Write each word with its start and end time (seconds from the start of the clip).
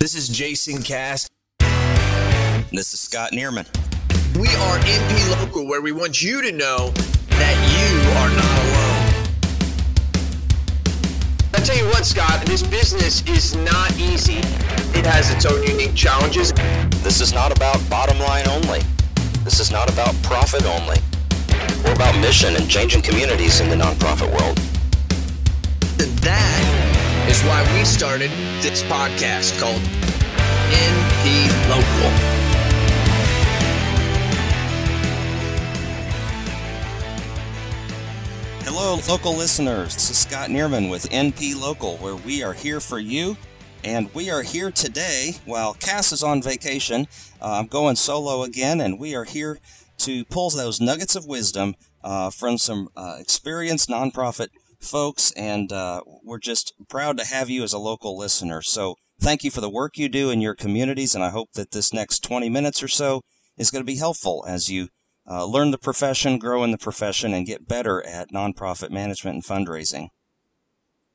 This 0.00 0.14
is 0.14 0.28
Jason 0.28 0.80
Cass. 0.80 1.28
This 2.70 2.94
is 2.94 3.00
Scott 3.00 3.32
Niermann. 3.32 3.66
We 4.38 4.46
are 4.46 4.78
NP 4.78 5.40
Local, 5.40 5.66
where 5.66 5.80
we 5.80 5.90
want 5.90 6.22
you 6.22 6.40
to 6.40 6.52
know 6.52 6.90
that 7.30 7.56
you 7.74 8.10
are 8.12 8.30
not 8.30 8.58
alone. 8.62 9.26
I 11.52 11.58
tell 11.64 11.76
you 11.76 11.86
what, 11.86 12.06
Scott, 12.06 12.46
this 12.46 12.62
business 12.62 13.26
is 13.26 13.56
not 13.56 13.90
easy. 13.98 14.38
It 14.96 15.04
has 15.04 15.32
its 15.32 15.44
own 15.44 15.64
unique 15.64 15.96
challenges. 15.96 16.52
This 17.02 17.20
is 17.20 17.32
not 17.32 17.50
about 17.50 17.80
bottom 17.90 18.20
line 18.20 18.46
only. 18.46 18.82
This 19.42 19.58
is 19.58 19.72
not 19.72 19.92
about 19.92 20.14
profit 20.22 20.64
only. 20.64 20.98
We're 21.84 21.94
about 21.94 22.16
mission 22.20 22.54
and 22.54 22.70
changing 22.70 23.02
communities 23.02 23.58
in 23.58 23.68
the 23.68 23.74
nonprofit 23.74 24.30
world. 24.30 24.60
And 25.98 26.16
that 26.20 26.97
is 27.28 27.42
why 27.42 27.62
we 27.76 27.84
started 27.84 28.30
this 28.62 28.82
podcast 28.84 29.60
called 29.60 29.82
NP 30.72 31.48
Local. 31.68 32.10
Hello, 38.64 38.98
local 39.06 39.34
listeners. 39.34 39.92
This 39.92 40.08
is 40.10 40.16
Scott 40.16 40.48
Niermann 40.48 40.88
with 40.88 41.10
NP 41.10 41.60
Local, 41.60 41.98
where 41.98 42.16
we 42.16 42.42
are 42.42 42.54
here 42.54 42.80
for 42.80 42.98
you. 42.98 43.36
And 43.84 44.12
we 44.14 44.30
are 44.30 44.42
here 44.42 44.70
today 44.70 45.32
while 45.44 45.74
Cass 45.74 46.12
is 46.12 46.22
on 46.22 46.40
vacation. 46.40 47.06
Uh, 47.42 47.58
I'm 47.58 47.66
going 47.66 47.96
solo 47.96 48.42
again, 48.42 48.80
and 48.80 48.98
we 48.98 49.14
are 49.14 49.24
here 49.24 49.58
to 49.98 50.24
pull 50.24 50.48
those 50.48 50.80
nuggets 50.80 51.14
of 51.14 51.26
wisdom 51.26 51.74
uh, 52.02 52.30
from 52.30 52.56
some 52.56 52.88
uh, 52.96 53.16
experienced 53.18 53.90
nonprofit 53.90 54.48
folks. 54.80 55.32
And 55.32 55.72
uh, 55.72 56.02
we're 56.22 56.38
just 56.38 56.72
proud 56.88 57.18
to 57.18 57.24
have 57.24 57.50
you 57.50 57.62
as 57.62 57.72
a 57.72 57.78
local 57.78 58.16
listener. 58.16 58.62
So 58.62 58.96
thank 59.20 59.44
you 59.44 59.50
for 59.50 59.60
the 59.60 59.70
work 59.70 59.96
you 59.96 60.08
do 60.08 60.30
in 60.30 60.40
your 60.40 60.54
communities. 60.54 61.14
And 61.14 61.24
I 61.24 61.30
hope 61.30 61.52
that 61.54 61.72
this 61.72 61.92
next 61.92 62.20
20 62.20 62.48
minutes 62.48 62.82
or 62.82 62.88
so 62.88 63.22
is 63.56 63.70
going 63.70 63.82
to 63.82 63.92
be 63.92 63.98
helpful 63.98 64.44
as 64.48 64.70
you 64.70 64.88
uh, 65.28 65.44
learn 65.44 65.70
the 65.70 65.78
profession, 65.78 66.38
grow 66.38 66.64
in 66.64 66.70
the 66.70 66.78
profession, 66.78 67.34
and 67.34 67.46
get 67.46 67.68
better 67.68 68.04
at 68.06 68.32
nonprofit 68.32 68.90
management 68.90 69.34
and 69.34 69.44
fundraising. 69.44 70.08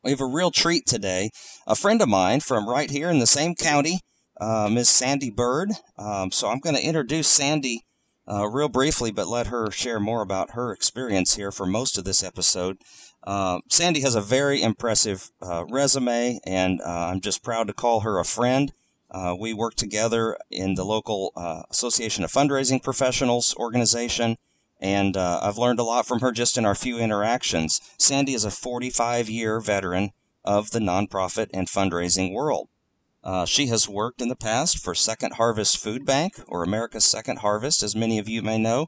We 0.03 0.11
have 0.11 0.21
a 0.21 0.25
real 0.25 0.51
treat 0.51 0.85
today. 0.85 1.29
A 1.65 1.75
friend 1.75 2.01
of 2.01 2.09
mine 2.09 2.41
from 2.41 2.69
right 2.69 2.91
here 2.91 3.09
in 3.09 3.19
the 3.19 3.25
same 3.25 3.55
county, 3.55 4.01
uh, 4.39 4.69
Miss 4.69 4.89
Sandy 4.89 5.31
Bird. 5.31 5.71
Um, 5.97 6.31
so 6.31 6.49
I'm 6.49 6.59
going 6.59 6.75
to 6.75 6.85
introduce 6.85 7.27
Sandy 7.27 7.83
uh, 8.29 8.47
real 8.47 8.69
briefly, 8.69 9.11
but 9.11 9.27
let 9.27 9.47
her 9.47 9.69
share 9.71 9.99
more 9.99 10.21
about 10.21 10.51
her 10.51 10.71
experience 10.71 11.35
here 11.35 11.51
for 11.51 11.65
most 11.65 11.97
of 11.97 12.03
this 12.03 12.23
episode. 12.23 12.77
Uh, 13.25 13.59
Sandy 13.69 14.01
has 14.01 14.15
a 14.15 14.21
very 14.21 14.61
impressive 14.61 15.31
uh, 15.41 15.65
resume, 15.69 16.39
and 16.45 16.81
uh, 16.81 17.07
I'm 17.11 17.21
just 17.21 17.43
proud 17.43 17.67
to 17.67 17.73
call 17.73 18.01
her 18.01 18.19
a 18.19 18.25
friend. 18.25 18.73
Uh, 19.09 19.35
we 19.39 19.53
work 19.53 19.75
together 19.75 20.37
in 20.49 20.73
the 20.75 20.83
local 20.83 21.31
uh, 21.35 21.63
Association 21.69 22.23
of 22.23 22.31
Fundraising 22.31 22.81
Professionals 22.81 23.55
organization, 23.57 24.37
and 24.81 25.15
uh, 25.15 25.39
I've 25.41 25.57
learned 25.57 25.79
a 25.79 25.83
lot 25.83 26.07
from 26.07 26.19
her 26.19 26.31
just 26.31 26.57
in 26.57 26.65
our 26.65 26.75
few 26.75 26.97
interactions. 26.97 27.79
Sandy 27.97 28.33
is 28.33 28.43
a 28.43 28.51
45 28.51 29.29
year 29.29 29.59
veteran 29.59 30.11
of 30.43 30.71
the 30.71 30.79
nonprofit 30.79 31.49
and 31.53 31.67
fundraising 31.67 32.33
world. 32.33 32.67
Uh, 33.23 33.45
she 33.45 33.67
has 33.67 33.87
worked 33.87 34.21
in 34.21 34.27
the 34.27 34.35
past 34.35 34.77
for 34.77 34.93
Second 34.93 35.35
Harvest 35.35 35.77
Food 35.77 36.05
Bank, 36.05 36.33
or 36.47 36.63
America's 36.63 37.05
Second 37.05 37.39
Harvest, 37.39 37.81
as 37.81 37.95
many 37.95 38.19
of 38.19 38.27
you 38.27 38.41
may 38.41 38.57
know, 38.57 38.87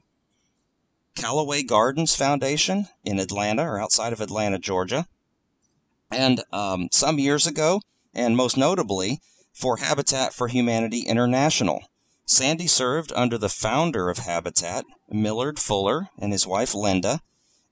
Callaway 1.14 1.62
Gardens 1.62 2.14
Foundation 2.14 2.88
in 3.02 3.18
Atlanta, 3.18 3.62
or 3.62 3.80
outside 3.80 4.12
of 4.12 4.20
Atlanta, 4.20 4.58
Georgia. 4.58 5.06
And 6.10 6.42
um, 6.52 6.88
some 6.92 7.18
years 7.18 7.46
ago, 7.46 7.80
and 8.14 8.36
most 8.36 8.58
notably, 8.58 9.20
for 9.54 9.78
Habitat 9.78 10.34
for 10.34 10.48
Humanity 10.48 11.00
International. 11.00 11.82
Sandy 12.26 12.66
served 12.66 13.12
under 13.16 13.38
the 13.38 13.48
founder 13.48 14.10
of 14.10 14.18
Habitat, 14.18 14.84
Millard 15.08 15.58
Fuller, 15.58 16.08
and 16.18 16.32
his 16.32 16.46
wife 16.46 16.74
Linda, 16.74 17.20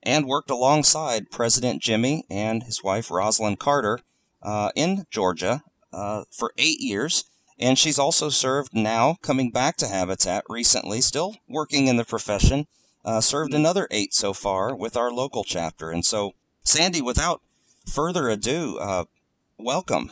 and 0.01 0.25
worked 0.25 0.49
alongside 0.49 1.29
President 1.31 1.81
Jimmy 1.81 2.23
and 2.29 2.63
his 2.63 2.83
wife 2.83 3.09
Rosalynn 3.09 3.59
Carter 3.59 3.99
uh, 4.41 4.71
in 4.75 5.05
Georgia 5.11 5.61
uh, 5.95 6.25
for 6.29 6.51
eight 6.57 6.79
years. 6.79 7.23
And 7.57 7.79
she's 7.79 7.97
also 7.97 8.29
served 8.29 8.73
now, 8.73 9.15
coming 9.21 9.49
back 9.49 9.77
to 9.77 9.87
Habitat 9.87 10.43
recently, 10.49 10.99
still 10.99 11.37
working 11.47 11.87
in 11.87 11.95
the 11.95 12.03
profession, 12.03 12.67
uh, 13.05 13.21
served 13.21 13.53
another 13.53 13.87
eight 13.91 14.13
so 14.13 14.33
far 14.33 14.75
with 14.75 14.97
our 14.97 15.09
local 15.09 15.45
chapter. 15.45 15.89
And 15.89 16.03
so, 16.05 16.33
Sandy, 16.63 17.01
without 17.01 17.41
further 17.89 18.27
ado, 18.27 18.77
uh, 18.77 19.05
welcome. 19.57 20.11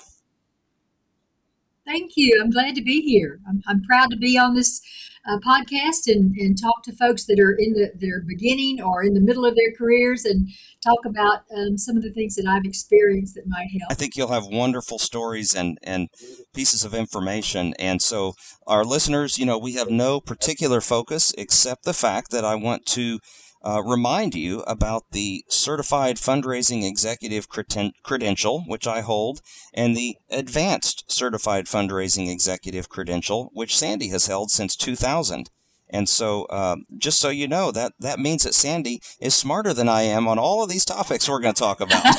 Thank 1.86 2.16
you. 2.16 2.40
I'm 2.42 2.50
glad 2.50 2.76
to 2.76 2.82
be 2.82 3.02
here. 3.02 3.40
I'm, 3.46 3.62
I'm 3.68 3.84
proud 3.84 4.10
to 4.12 4.16
be 4.16 4.38
on 4.38 4.56
this 4.56 4.82
uh, 5.28 5.38
podcast 5.40 6.08
and, 6.08 6.36
and 6.36 6.62
talk 6.62 6.84
to 6.84 6.94
folks 6.94 7.26
that 7.26 7.40
are 7.40 7.56
in 7.58 7.74
the, 7.74 7.92
their 7.96 8.22
beginning 8.22 8.82
or 8.82 9.04
in 9.04 9.14
the 9.14 9.22
middle 9.22 9.46
of 9.46 9.56
their 9.56 9.72
careers 9.78 10.26
and 10.26 10.50
talk 10.84 11.06
about 11.06 11.44
um, 11.56 11.78
some 11.78 11.96
of 11.96 12.04
the 12.04 12.12
things 12.12 12.36
that 12.36 12.46
I've 12.46 12.66
experienced 12.66 13.36
that 13.36 13.48
might 13.48 13.68
help. 13.72 13.92
I 13.92 13.94
think 13.94 14.18
you'll 14.18 14.32
have 14.34 14.46
wonderful 14.46 15.00
stories 15.00 15.56
and, 15.56 15.78
and 15.82 16.10
pieces 16.54 16.84
of 16.84 16.94
information. 16.94 17.74
And 17.80 18.02
so, 18.02 18.36
our 18.68 18.84
listeners, 18.84 19.40
you 19.40 19.46
know, 19.46 19.58
we 19.58 19.76
have 19.76 19.90
no 19.90 20.20
particular 20.20 20.82
focus 20.82 21.34
except 21.38 21.84
the 21.84 21.94
fact 21.94 22.32
that 22.32 22.44
I 22.44 22.56
want 22.56 22.86
to 22.88 23.20
uh, 23.64 23.82
remind 23.84 24.36
you 24.36 24.62
about 24.62 25.04
the 25.12 25.46
Certified 25.48 26.18
Fundraising 26.18 26.86
Executive 26.88 27.50
Creden- 27.50 27.94
Credential, 28.04 28.64
which 28.68 28.86
I 28.88 29.02
hold, 29.02 29.42
and 29.74 29.96
the 29.96 30.18
Advanced 30.30 31.12
Certified 31.12 31.66
Fundraising 31.66 32.32
Executive 32.32 32.90
Credential, 32.90 33.50
which 33.54 33.78
Sandy 33.78 34.10
has 34.10 34.28
held 34.28 34.52
since 34.52 34.76
2000. 34.76 35.50
And 35.90 36.10
so, 36.10 36.46
uh, 36.46 36.78
just 36.98 37.20
so 37.20 37.30
you 37.30 37.48
know, 37.48 37.72
that 37.72 37.94
that 38.00 38.20
means 38.20 38.44
that 38.44 38.56
Sandy 38.56 39.00
is 39.20 39.36
smarter 39.36 39.74
than 39.74 39.88
I 39.88 40.02
am 40.02 40.28
on 40.28 40.40
all 40.40 40.64
of 40.64 40.70
these 40.70 40.86
topics 40.86 41.30
we're 41.30 41.40
going 41.40 41.54
to 41.54 41.60
talk 41.60 41.80
about. 41.80 42.04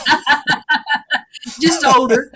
just 1.61 1.85
older. 1.85 2.31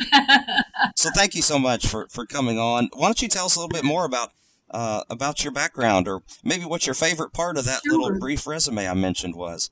so, 0.97 1.11
thank 1.15 1.35
you 1.35 1.43
so 1.43 1.59
much 1.59 1.87
for 1.87 2.09
for 2.11 2.27
coming 2.27 2.59
on. 2.59 2.89
Why 2.93 3.07
don't 3.07 3.23
you 3.23 3.29
tell 3.29 3.47
us 3.47 3.57
a 3.57 3.61
little 3.61 3.69
bit 3.69 3.85
more 3.85 4.05
about 4.05 4.31
uh, 4.71 5.03
about 5.09 5.45
your 5.45 5.53
background 5.53 6.09
or 6.09 6.23
maybe 6.45 6.65
what 6.65 6.87
your 6.87 6.95
favorite 6.95 7.33
part 7.33 7.57
of 7.57 7.65
that 7.65 7.81
Sure. 7.85 7.99
little 7.99 8.19
brief 8.19 8.47
resume 8.47 8.87
I 8.89 8.95
mentioned 8.95 9.35
was. 9.35 9.71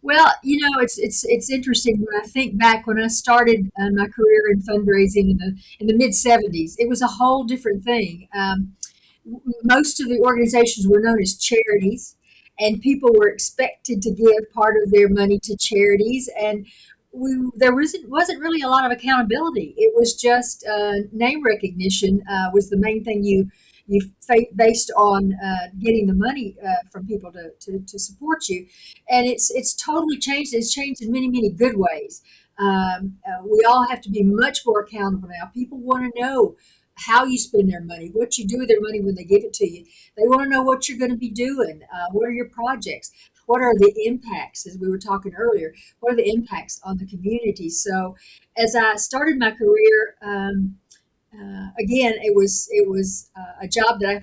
Well, 0.00 0.32
you 0.42 0.58
know, 0.60 0.80
it's 0.80 0.98
it's 0.98 1.24
it's 1.24 1.50
interesting 1.50 1.98
when 1.98 2.22
I 2.22 2.26
think 2.26 2.58
back 2.58 2.86
when 2.86 2.98
I 3.00 3.08
started 3.08 3.70
uh, 3.80 3.90
my 3.90 4.08
career 4.08 4.50
in 4.50 4.60
fundraising 4.62 5.30
in 5.30 5.36
the 5.38 5.56
in 5.80 5.86
the 5.86 5.94
mid 5.96 6.10
'70s. 6.10 6.74
It 6.78 6.88
was 6.88 7.02
a 7.02 7.06
whole 7.06 7.44
different 7.44 7.84
thing. 7.84 8.28
Um, 8.34 8.74
most 9.62 10.00
of 10.00 10.08
the 10.08 10.20
organizations 10.20 10.88
were 10.88 11.00
known 11.00 11.20
as 11.20 11.36
charities, 11.38 12.16
and 12.58 12.80
people 12.80 13.10
were 13.14 13.28
expected 13.28 14.02
to 14.02 14.10
give 14.10 14.52
part 14.52 14.76
of 14.82 14.90
their 14.90 15.08
money 15.08 15.38
to 15.44 15.56
charities, 15.56 16.28
and 16.40 16.66
we 17.12 17.50
there 17.56 17.74
wasn't 17.74 18.08
wasn't 18.08 18.40
really 18.40 18.62
a 18.62 18.68
lot 18.68 18.84
of 18.84 18.92
accountability. 18.92 19.74
It 19.76 19.92
was 19.94 20.14
just 20.14 20.64
uh, 20.66 20.92
name 21.12 21.42
recognition 21.44 22.22
uh, 22.30 22.50
was 22.52 22.70
the 22.70 22.78
main 22.78 23.04
thing 23.04 23.24
you 23.24 23.50
you 23.86 24.00
based 24.56 24.92
on 24.96 25.34
uh, 25.44 25.68
getting 25.78 26.06
the 26.06 26.14
money 26.14 26.56
uh, 26.64 26.68
from 26.90 27.06
people 27.06 27.32
to, 27.32 27.50
to, 27.60 27.80
to 27.80 27.98
support 27.98 28.48
you 28.48 28.66
and 29.10 29.26
it's 29.26 29.50
it's 29.50 29.74
totally 29.74 30.18
changed. 30.18 30.54
It's 30.54 30.72
changed 30.72 31.02
in 31.02 31.12
many 31.12 31.28
many 31.28 31.50
good 31.50 31.74
ways. 31.76 32.22
Um, 32.58 33.18
uh, 33.26 33.42
we 33.44 33.64
all 33.68 33.86
have 33.88 34.00
to 34.02 34.10
be 34.10 34.22
much 34.22 34.60
more 34.64 34.80
accountable 34.80 35.28
now. 35.28 35.50
People 35.52 35.78
want 35.78 36.12
to 36.12 36.20
know 36.20 36.56
how 36.94 37.24
you 37.24 37.38
spend 37.38 37.72
their 37.72 37.80
money, 37.80 38.10
what 38.12 38.36
you 38.38 38.46
do 38.46 38.58
with 38.58 38.68
their 38.68 38.80
money 38.80 39.00
when 39.00 39.14
they 39.14 39.24
give 39.24 39.42
it 39.42 39.52
to 39.54 39.66
you. 39.68 39.84
They 40.16 40.24
want 40.24 40.42
to 40.42 40.48
know 40.48 40.62
what 40.62 40.88
you're 40.88 40.98
going 40.98 41.10
to 41.10 41.16
be 41.16 41.30
doing. 41.30 41.80
Uh, 41.92 42.06
what 42.12 42.26
are 42.26 42.32
your 42.32 42.48
projects? 42.50 43.12
What 43.46 43.60
are 43.60 43.74
the 43.74 43.92
impacts, 44.06 44.66
as 44.66 44.78
we 44.78 44.88
were 44.88 44.98
talking 44.98 45.34
earlier? 45.34 45.74
What 46.00 46.12
are 46.12 46.16
the 46.16 46.30
impacts 46.30 46.80
on 46.84 46.98
the 46.98 47.06
community? 47.06 47.68
So, 47.68 48.16
as 48.56 48.74
I 48.74 48.96
started 48.96 49.38
my 49.38 49.50
career, 49.50 50.16
um, 50.22 50.76
uh, 51.34 51.68
again, 51.78 52.14
it 52.22 52.34
was 52.34 52.68
it 52.70 52.88
was 52.88 53.30
uh, 53.36 53.64
a 53.64 53.68
job 53.68 54.00
that 54.00 54.08
I 54.08 54.20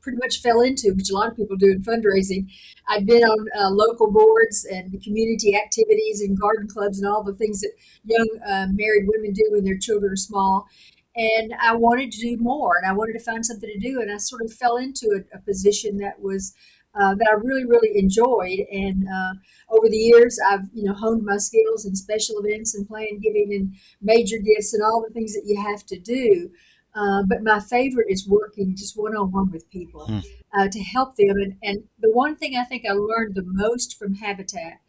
pretty 0.00 0.18
much 0.18 0.40
fell 0.40 0.62
into, 0.62 0.92
which 0.94 1.10
a 1.10 1.14
lot 1.14 1.28
of 1.28 1.36
people 1.36 1.56
do 1.56 1.70
in 1.70 1.82
fundraising. 1.82 2.48
I'd 2.88 3.06
been 3.06 3.22
on 3.22 3.46
uh, 3.58 3.70
local 3.70 4.10
boards 4.10 4.64
and 4.64 5.02
community 5.02 5.54
activities 5.54 6.22
and 6.22 6.38
garden 6.38 6.66
clubs 6.66 6.98
and 6.98 7.08
all 7.08 7.22
the 7.22 7.34
things 7.34 7.60
that 7.60 7.72
young 8.04 8.28
uh, 8.48 8.66
married 8.72 9.06
women 9.06 9.32
do 9.32 9.44
when 9.50 9.64
their 9.64 9.78
children 9.78 10.12
are 10.12 10.16
small. 10.16 10.66
And 11.14 11.52
I 11.60 11.74
wanted 11.74 12.12
to 12.12 12.20
do 12.20 12.36
more, 12.42 12.76
and 12.76 12.86
I 12.86 12.92
wanted 12.92 13.14
to 13.14 13.24
find 13.24 13.44
something 13.44 13.68
to 13.68 13.78
do, 13.78 14.00
and 14.00 14.10
I 14.10 14.18
sort 14.18 14.42
of 14.42 14.52
fell 14.52 14.76
into 14.76 15.20
a, 15.32 15.36
a 15.36 15.40
position 15.40 15.98
that 15.98 16.20
was 16.20 16.54
uh, 16.94 17.14
that 17.14 17.28
I 17.30 17.34
really, 17.34 17.64
really 17.64 17.98
enjoyed. 17.98 18.60
And 18.72 19.06
uh, 19.08 19.34
over 19.70 19.88
the 19.88 19.96
years, 19.96 20.38
I've 20.50 20.68
you 20.72 20.84
know 20.84 20.94
honed 20.94 21.24
my 21.24 21.36
skills 21.36 21.86
in 21.86 21.94
special 21.94 22.38
events 22.38 22.74
and 22.74 22.86
planned 22.86 23.22
giving 23.22 23.52
and 23.52 23.74
major 24.00 24.38
gifts 24.38 24.74
and 24.74 24.82
all 24.82 25.04
the 25.06 25.12
things 25.12 25.34
that 25.34 25.44
you 25.46 25.60
have 25.60 25.84
to 25.86 25.98
do. 25.98 26.50
Uh, 26.94 27.22
but 27.28 27.42
my 27.42 27.60
favorite 27.60 28.06
is 28.08 28.26
working 28.26 28.74
just 28.74 28.98
one 28.98 29.14
on 29.16 29.30
one 29.30 29.50
with 29.50 29.70
people 29.70 30.06
Hmm. 30.06 30.18
uh, 30.58 30.68
to 30.68 30.80
help 30.80 31.14
them. 31.16 31.36
And, 31.36 31.56
and 31.62 31.84
the 32.00 32.10
one 32.10 32.34
thing 32.34 32.56
I 32.56 32.64
think 32.64 32.84
I 32.88 32.92
learned 32.92 33.34
the 33.34 33.44
most 33.44 33.98
from 33.98 34.14
Habitat 34.14 34.80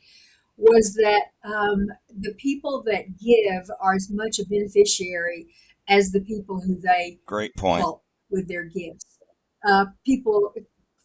was 0.57 0.93
that 0.95 1.31
um, 1.43 1.87
the 2.19 2.33
people 2.35 2.83
that 2.83 3.17
give 3.17 3.69
are 3.79 3.93
as 3.93 4.09
much 4.09 4.39
a 4.39 4.45
beneficiary 4.45 5.47
as 5.87 6.11
the 6.11 6.21
people 6.21 6.59
who 6.61 6.79
they 6.79 7.19
great 7.25 7.55
point 7.55 7.81
help 7.81 8.03
with 8.29 8.47
their 8.47 8.63
gifts. 8.63 9.19
Uh, 9.67 9.85
people 10.05 10.53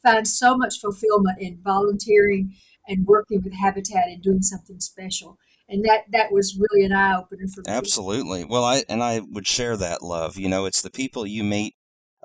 find 0.04 0.28
so 0.28 0.56
much 0.56 0.80
fulfillment 0.80 1.40
in 1.40 1.58
volunteering 1.64 2.54
and 2.86 3.06
working 3.06 3.40
with 3.42 3.54
Habitat 3.54 4.04
and 4.06 4.22
doing 4.22 4.42
something 4.42 4.78
special. 4.78 5.38
And 5.68 5.84
that, 5.86 6.02
that 6.12 6.30
was 6.30 6.58
really 6.58 6.84
an 6.84 6.92
eye 6.92 7.16
opener 7.16 7.46
for 7.52 7.62
me. 7.62 7.72
Absolutely. 7.72 8.44
Well, 8.44 8.64
I 8.64 8.84
and 8.88 9.02
I 9.02 9.22
would 9.30 9.46
share 9.46 9.76
that 9.78 10.02
love. 10.02 10.36
You 10.36 10.48
know, 10.48 10.66
it's 10.66 10.82
the 10.82 10.90
people 10.90 11.26
you 11.26 11.42
meet. 11.42 11.74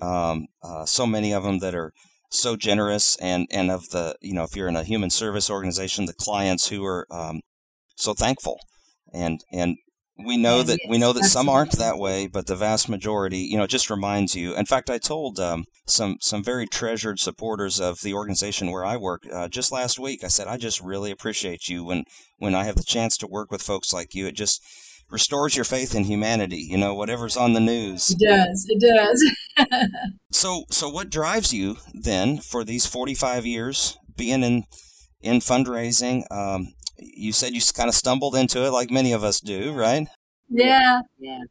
Um, 0.01 0.47
uh, 0.61 0.85
so 0.85 1.05
many 1.05 1.33
of 1.33 1.43
them 1.43 1.59
that 1.59 1.73
are 1.73 1.93
so 2.29 2.57
generous, 2.57 3.15
and 3.17 3.47
and 3.49 3.71
of 3.71 3.89
the 3.89 4.15
you 4.21 4.33
know, 4.33 4.43
if 4.43 4.55
you're 4.55 4.67
in 4.67 4.75
a 4.75 4.83
human 4.83 5.09
service 5.09 5.49
organization, 5.49 6.05
the 6.05 6.13
clients 6.13 6.67
who 6.67 6.85
are 6.85 7.07
um, 7.09 7.39
so 7.95 8.13
thankful, 8.13 8.59
and 9.13 9.39
and 9.53 9.77
we 10.25 10.38
know 10.38 10.63
that 10.63 10.80
we 10.88 10.98
know 10.98 11.13
that 11.13 11.24
some 11.25 11.50
aren't 11.50 11.74
that 11.74 11.98
way, 11.98 12.27
but 12.27 12.48
the 12.48 12.56
vast 12.56 12.89
majority, 12.89 13.39
you 13.39 13.57
know, 13.57 13.63
it 13.63 13.69
just 13.69 13.89
reminds 13.89 14.36
you. 14.36 14.56
In 14.56 14.66
fact, 14.66 14.89
I 14.89 14.98
told 14.98 15.39
um, 15.39 15.66
some 15.86 16.18
some 16.21 16.44
very 16.44 16.68
treasured 16.68 17.19
supporters 17.19 17.80
of 17.80 18.01
the 18.01 18.13
organization 18.13 18.71
where 18.71 18.86
I 18.86 18.98
work 18.98 19.24
uh, 19.31 19.48
just 19.48 19.71
last 19.71 20.00
week. 20.00 20.24
I 20.24 20.27
said, 20.27 20.48
I 20.48 20.57
just 20.57 20.81
really 20.81 21.12
appreciate 21.12 21.68
you 21.68 21.83
when 21.83 22.04
when 22.38 22.56
I 22.56 22.63
have 22.66 22.75
the 22.75 22.83
chance 22.83 23.18
to 23.18 23.27
work 23.27 23.51
with 23.51 23.62
folks 23.62 23.94
like 23.94 24.13
you. 24.13 24.27
It 24.27 24.36
just 24.36 24.62
restores 25.10 25.56
your 25.56 25.66
faith 25.66 25.95
in 25.95 26.04
humanity. 26.04 26.68
You 26.69 26.77
know, 26.77 26.94
whatever's 26.94 27.38
on 27.38 27.54
the 27.54 27.60
news. 27.60 28.12
It 28.12 28.19
does. 28.19 28.66
It 28.69 28.81
does. 28.81 29.36
So 30.31 30.63
so 30.69 30.88
what 30.88 31.10
drives 31.10 31.54
you 31.54 31.77
then 31.92 32.38
for 32.38 32.63
these 32.63 32.86
forty 32.86 33.16
five 33.16 33.45
years 33.45 33.98
being 34.16 34.44
in 34.44 34.63
in 35.21 35.39
fundraising? 35.39 36.24
Um, 36.31 36.74
you 37.01 37.31
said 37.31 37.53
you 37.53 37.61
kind 37.73 37.89
of 37.89 37.95
stumbled 37.95 38.35
into 38.35 38.65
it, 38.65 38.71
like 38.71 38.91
many 38.91 39.11
of 39.11 39.23
us 39.23 39.39
do, 39.39 39.73
right? 39.73 40.07
Yeah, 40.49 41.01
yeah. 41.19 41.43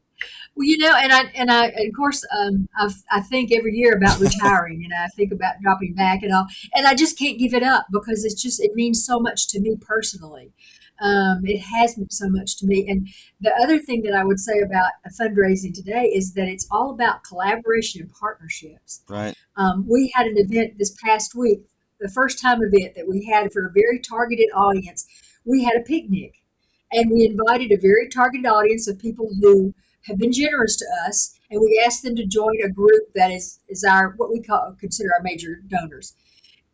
Well, 0.54 0.66
you 0.66 0.78
know, 0.78 0.92
and 0.96 1.12
I 1.12 1.22
and 1.34 1.50
I 1.50 1.66
of 1.66 1.94
course 1.96 2.24
um, 2.36 2.68
I 2.76 2.90
I 3.12 3.20
think 3.20 3.52
every 3.52 3.74
year 3.74 3.96
about 3.96 4.18
retiring, 4.20 4.84
and 4.84 4.92
I 4.92 5.06
think 5.08 5.32
about 5.32 5.60
dropping 5.62 5.94
back 5.94 6.22
and 6.22 6.32
all, 6.32 6.46
and 6.74 6.86
I 6.86 6.94
just 6.94 7.18
can't 7.18 7.38
give 7.38 7.54
it 7.54 7.62
up 7.62 7.86
because 7.92 8.24
it's 8.24 8.42
just 8.42 8.60
it 8.60 8.74
means 8.74 9.04
so 9.04 9.20
much 9.20 9.48
to 9.48 9.60
me 9.60 9.76
personally. 9.80 10.52
Um, 11.00 11.42
it 11.44 11.60
has 11.60 11.96
meant 11.96 12.12
so 12.12 12.28
much 12.28 12.56
to 12.58 12.66
me. 12.66 12.88
And 12.88 13.08
the 13.40 13.54
other 13.62 13.78
thing 13.78 14.02
that 14.02 14.14
I 14.14 14.24
would 14.24 14.40
say 14.40 14.58
about 14.58 14.90
fundraising 15.20 15.72
today 15.72 16.06
is 16.06 16.34
that 16.34 16.48
it's 16.48 16.66
all 16.70 16.90
about 16.90 17.22
collaboration 17.22 18.02
and 18.02 18.12
partnerships. 18.12 19.02
Right. 19.08 19.34
Um, 19.56 19.86
we 19.88 20.12
had 20.14 20.26
an 20.26 20.34
event 20.38 20.76
this 20.76 20.96
past 21.04 21.36
week, 21.36 21.60
the 22.00 22.08
first 22.08 22.40
time 22.40 22.62
event 22.62 22.96
that 22.96 23.06
we 23.06 23.24
had 23.24 23.52
for 23.52 23.66
a 23.66 23.72
very 23.72 24.00
targeted 24.00 24.48
audience. 24.54 25.06
We 25.48 25.64
had 25.64 25.76
a 25.76 25.84
picnic, 25.84 26.34
and 26.92 27.10
we 27.10 27.24
invited 27.24 27.72
a 27.72 27.80
very 27.80 28.06
targeted 28.08 28.44
audience 28.44 28.86
of 28.86 28.98
people 28.98 29.30
who 29.40 29.74
have 30.02 30.18
been 30.18 30.30
generous 30.30 30.76
to 30.76 30.84
us, 31.06 31.38
and 31.50 31.58
we 31.58 31.82
asked 31.84 32.02
them 32.02 32.14
to 32.16 32.26
join 32.26 32.62
a 32.62 32.68
group 32.68 33.14
that 33.14 33.30
is 33.30 33.60
is 33.66 33.82
our 33.82 34.10
what 34.18 34.30
we 34.30 34.42
call 34.42 34.76
consider 34.78 35.08
our 35.16 35.22
major 35.22 35.62
donors. 35.68 36.14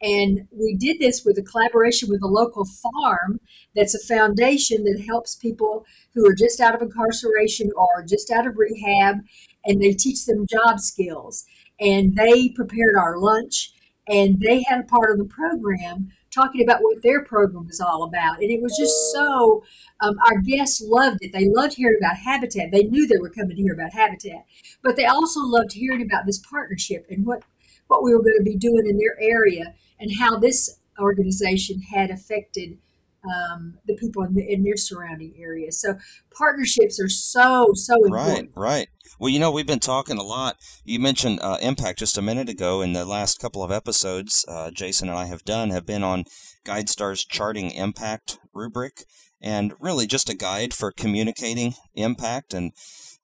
And 0.03 0.49
we 0.51 0.75
did 0.75 0.99
this 0.99 1.25
with 1.25 1.39
a 1.39 1.43
collaboration 1.43 2.09
with 2.11 2.23
a 2.25 2.27
local 2.27 2.65
farm 2.65 3.39
that's 3.77 3.95
a 3.95 4.07
foundation 4.07 4.83
that 4.85 5.05
helps 5.07 5.37
people 5.37 5.87
who 6.13 6.29
are 6.29 6.35
just 6.35 6.61
out 6.61 6.75
of 6.75 6.83
incarceration 6.83 7.71
or 7.77 8.05
just 8.05 8.33
out 8.33 8.47
of 8.47 8.57
rehab, 8.57 9.21
and 9.65 9.81
they 9.81 9.93
teach 9.93 10.27
them 10.27 10.49
job 10.49 10.81
skills. 10.81 11.45
And 11.79 12.17
they 12.17 12.49
prepared 12.49 12.97
our 12.97 13.19
lunch, 13.19 13.73
and 14.09 14.41
they 14.41 14.65
had 14.69 14.81
a 14.81 14.89
part 14.89 15.13
of 15.13 15.19
the 15.19 15.33
program 15.33 16.11
talking 16.35 16.63
about 16.63 16.83
what 16.83 17.03
their 17.03 17.25
program 17.25 17.67
was 17.67 17.81
all 17.81 18.05
about. 18.05 18.41
And 18.41 18.51
it 18.51 18.61
was 18.61 18.77
just 18.79 19.13
so, 19.13 19.63
um, 20.01 20.17
our 20.27 20.39
guests 20.41 20.83
loved 20.85 21.19
it. 21.23 21.33
They 21.33 21.49
loved 21.49 21.75
hearing 21.75 21.99
about 22.01 22.17
Habitat. 22.17 22.71
They 22.73 22.85
knew 22.85 23.07
they 23.07 23.19
were 23.19 23.31
coming 23.31 23.57
to 23.57 23.63
hear 23.63 23.75
about 23.75 23.93
Habitat, 23.93 24.45
but 24.83 24.97
they 24.97 25.07
also 25.07 25.41
loved 25.41 25.73
hearing 25.73 26.03
about 26.03 26.27
this 26.27 26.39
partnership 26.51 27.07
and 27.11 27.25
what, 27.25 27.43
what 27.87 28.03
we 28.03 28.13
were 28.13 28.23
going 28.23 28.39
to 28.39 28.45
be 28.45 28.57
doing 28.57 28.87
in 28.87 28.99
their 28.99 29.17
area 29.21 29.75
and 30.01 30.11
how 30.19 30.39
this 30.39 30.81
organization 30.99 31.81
had 31.81 32.11
affected 32.11 32.79
um, 33.25 33.79
the 33.87 33.95
people 33.95 34.23
in, 34.23 34.35
the, 34.35 34.53
in 34.53 34.63
their 34.63 34.77
surrounding 34.77 35.35
area. 35.39 35.73
So 35.73 35.97
partnerships 36.37 37.01
are 37.01 37.09
so, 37.09 37.73
so 37.75 37.95
important. 38.05 38.51
right. 38.55 38.79
right. 38.79 38.89
Well, 39.19 39.31
you 39.31 39.39
know, 39.39 39.51
we've 39.51 39.67
been 39.67 39.81
talking 39.81 40.19
a 40.19 40.23
lot. 40.23 40.57
You 40.85 40.99
mentioned 40.99 41.39
uh, 41.41 41.59
impact 41.61 42.01
just 42.01 42.19
a 42.19 42.23
minute 42.23 42.49
ago. 42.49 42.83
In 42.83 42.93
the 42.93 43.05
last 43.05 43.39
couple 43.39 43.63
of 43.63 43.71
episodes, 43.71 44.45
uh, 44.49 44.71
Jason 44.71 45.09
and 45.09 45.19
I 45.19 45.27
have 45.27 45.45
done 45.45 45.71
have 45.71 45.87
been 45.87 46.03
on 46.03 46.25
GuideStar's 46.65 47.25
charting 47.25 47.71
impact 47.71 48.39
rubric, 48.53 49.05
and 49.41 49.75
really 49.79 50.07
just 50.07 50.31
a 50.31 50.35
guide 50.35 50.73
for 50.73 50.91
communicating 50.91 51.75
impact. 51.95 52.55
And 52.55 52.73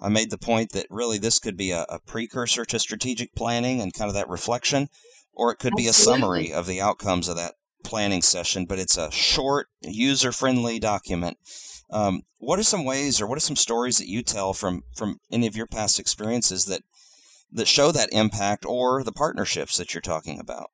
I 0.00 0.08
made 0.08 0.30
the 0.30 0.38
point 0.38 0.72
that 0.72 0.86
really 0.90 1.18
this 1.18 1.38
could 1.38 1.56
be 1.56 1.70
a, 1.70 1.86
a 1.88 1.98
precursor 1.98 2.64
to 2.66 2.78
strategic 2.78 3.34
planning 3.34 3.80
and 3.80 3.92
kind 3.92 4.08
of 4.08 4.14
that 4.14 4.28
reflection, 4.28 4.88
or 5.32 5.50
it 5.50 5.58
could 5.58 5.74
be 5.76 5.86
a 5.86 5.92
summary 5.92 6.52
of 6.52 6.66
the 6.66 6.80
outcomes 6.80 7.28
of 7.28 7.36
that 7.36 7.54
planning 7.84 8.22
session. 8.22 8.66
But 8.66 8.78
it's 8.78 8.96
a 8.98 9.10
short, 9.10 9.68
user-friendly 9.82 10.78
document. 10.78 11.38
Um, 11.90 12.22
what 12.38 12.58
are 12.58 12.64
some 12.64 12.84
ways, 12.84 13.20
or 13.20 13.26
what 13.26 13.36
are 13.36 13.40
some 13.40 13.56
stories 13.56 13.98
that 13.98 14.08
you 14.08 14.22
tell 14.22 14.52
from 14.52 14.82
from 14.96 15.18
any 15.30 15.46
of 15.46 15.56
your 15.56 15.66
past 15.66 15.98
experiences 15.98 16.64
that 16.66 16.82
that 17.52 17.66
show 17.66 17.90
that 17.90 18.08
impact, 18.12 18.64
or 18.64 19.02
the 19.02 19.12
partnerships 19.12 19.76
that 19.76 19.92
you're 19.92 20.00
talking 20.00 20.38
about? 20.38 20.70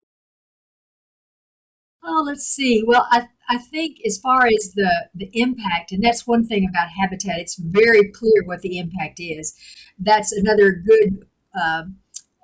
Oh, 2.08 2.22
let's 2.24 2.46
see. 2.46 2.84
Well, 2.86 3.08
I, 3.10 3.26
I 3.48 3.58
think 3.58 3.96
as 4.06 4.18
far 4.18 4.46
as 4.46 4.74
the, 4.76 5.08
the 5.12 5.28
impact, 5.32 5.90
and 5.90 6.04
that's 6.04 6.24
one 6.24 6.46
thing 6.46 6.64
about 6.68 6.88
Habitat, 6.90 7.40
it's 7.40 7.56
very 7.56 8.12
clear 8.12 8.44
what 8.44 8.60
the 8.60 8.78
impact 8.78 9.18
is. 9.18 9.54
That's 9.98 10.30
another 10.30 10.70
good, 10.70 11.26
um, 11.60 11.96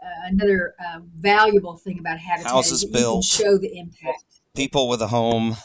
uh, 0.03 0.27
another 0.27 0.75
uh, 0.85 1.01
valuable 1.17 1.77
thing 1.77 2.01
about 2.01 2.19
Habitat. 2.19 2.51
Houses 2.51 2.73
is 2.73 2.81
that 2.81 2.87
you 2.89 2.93
can 2.93 3.03
built. 3.03 3.25
show 3.25 3.57
the 3.57 3.79
impact. 3.79 4.25
People 4.55 4.89
with 4.89 5.01
a 5.01 5.07
home, 5.07 5.57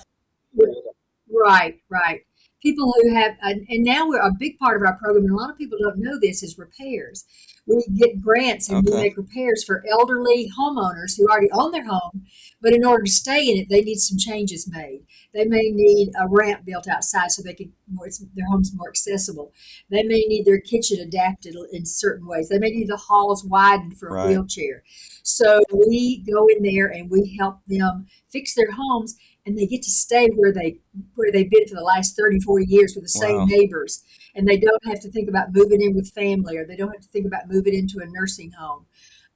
Right, 1.30 1.80
right. 1.90 2.26
People 2.62 2.92
who 3.02 3.14
have, 3.14 3.34
and 3.44 3.66
and 3.70 3.84
now 3.84 4.08
we're 4.08 4.20
a 4.20 4.32
big 4.38 4.58
part 4.58 4.82
of 4.82 4.88
our 4.88 4.98
program, 4.98 5.26
and 5.26 5.34
a 5.34 5.38
lot 5.38 5.52
of 5.52 5.58
people 5.58 5.78
don't 5.80 6.00
know 6.00 6.20
this, 6.20 6.42
is 6.42 6.58
repairs. 6.58 7.26
We 7.68 7.86
get 7.96 8.22
grants 8.22 8.70
and 8.70 8.86
we 8.86 8.94
make 8.96 9.18
repairs 9.18 9.64
for 9.66 9.84
elderly 9.90 10.50
homeowners 10.58 11.18
who 11.18 11.28
already 11.28 11.52
own 11.52 11.72
their 11.72 11.86
home, 11.86 12.26
but 12.62 12.74
in 12.74 12.86
order 12.86 13.04
to 13.04 13.12
stay 13.12 13.46
in 13.50 13.58
it, 13.58 13.68
they 13.70 13.82
need 13.82 13.98
some 13.98 14.18
changes 14.18 14.70
made. 14.72 15.02
They 15.34 15.44
may 15.44 15.70
need 15.72 16.14
a 16.18 16.28
ramp 16.30 16.64
built 16.66 16.88
outside 16.88 17.30
so 17.30 17.42
they 17.44 17.54
can 17.54 17.74
more, 17.92 18.08
it's, 18.08 18.20
their 18.36 18.46
home's 18.50 18.74
more 18.74 18.88
accessible. 18.88 19.52
They 19.90 20.04
may 20.04 20.22
need 20.28 20.46
their 20.46 20.62
kitchen 20.62 21.00
adapted 21.02 21.58
in 21.74 21.86
certain 21.86 22.26
ways. 22.26 22.48
They 22.48 22.58
may 22.58 22.70
need 22.70 22.88
the 22.88 22.96
halls 22.96 23.44
widened 23.44 23.98
for 23.98 24.08
a 24.10 24.14
Right. 24.14 24.30
wheelchair. 24.30 24.84
So 25.24 25.60
we 25.74 26.24
go 26.26 26.48
in 26.48 26.64
there 26.64 26.88
and 26.88 27.12
we 27.12 27.36
help 27.38 27.60
them 27.68 28.08
fix 28.30 28.56
their 28.56 28.72
homes, 28.72 29.18
and 29.48 29.58
they 29.58 29.66
get 29.66 29.82
to 29.84 29.90
stay 29.90 30.28
where 30.36 30.52
they 30.52 30.78
where 31.16 31.32
they've 31.32 31.50
been 31.50 31.68
for 31.68 31.76
the 31.76 31.82
last 31.84 32.16
30, 32.18 32.42
40 32.42 32.66
years 32.66 32.94
with 32.96 33.06
the 33.06 33.10
same 33.10 33.38
Wow. 33.38 33.46
neighbors. 33.46 34.04
And 34.36 34.48
they 34.48 34.58
don't 34.58 34.86
have 34.86 35.00
to 35.00 35.10
think 35.10 35.30
about 35.30 35.54
moving 35.54 35.82
in 35.82 35.96
with 35.96 36.12
family 36.12 36.58
or 36.58 36.66
they 36.66 36.76
don't 36.76 36.92
have 36.92 37.02
to 37.02 37.08
think 37.08 37.26
about 37.26 37.50
moving 37.50 37.74
into 37.74 38.00
a 38.00 38.06
nursing 38.06 38.52
home. 38.52 38.86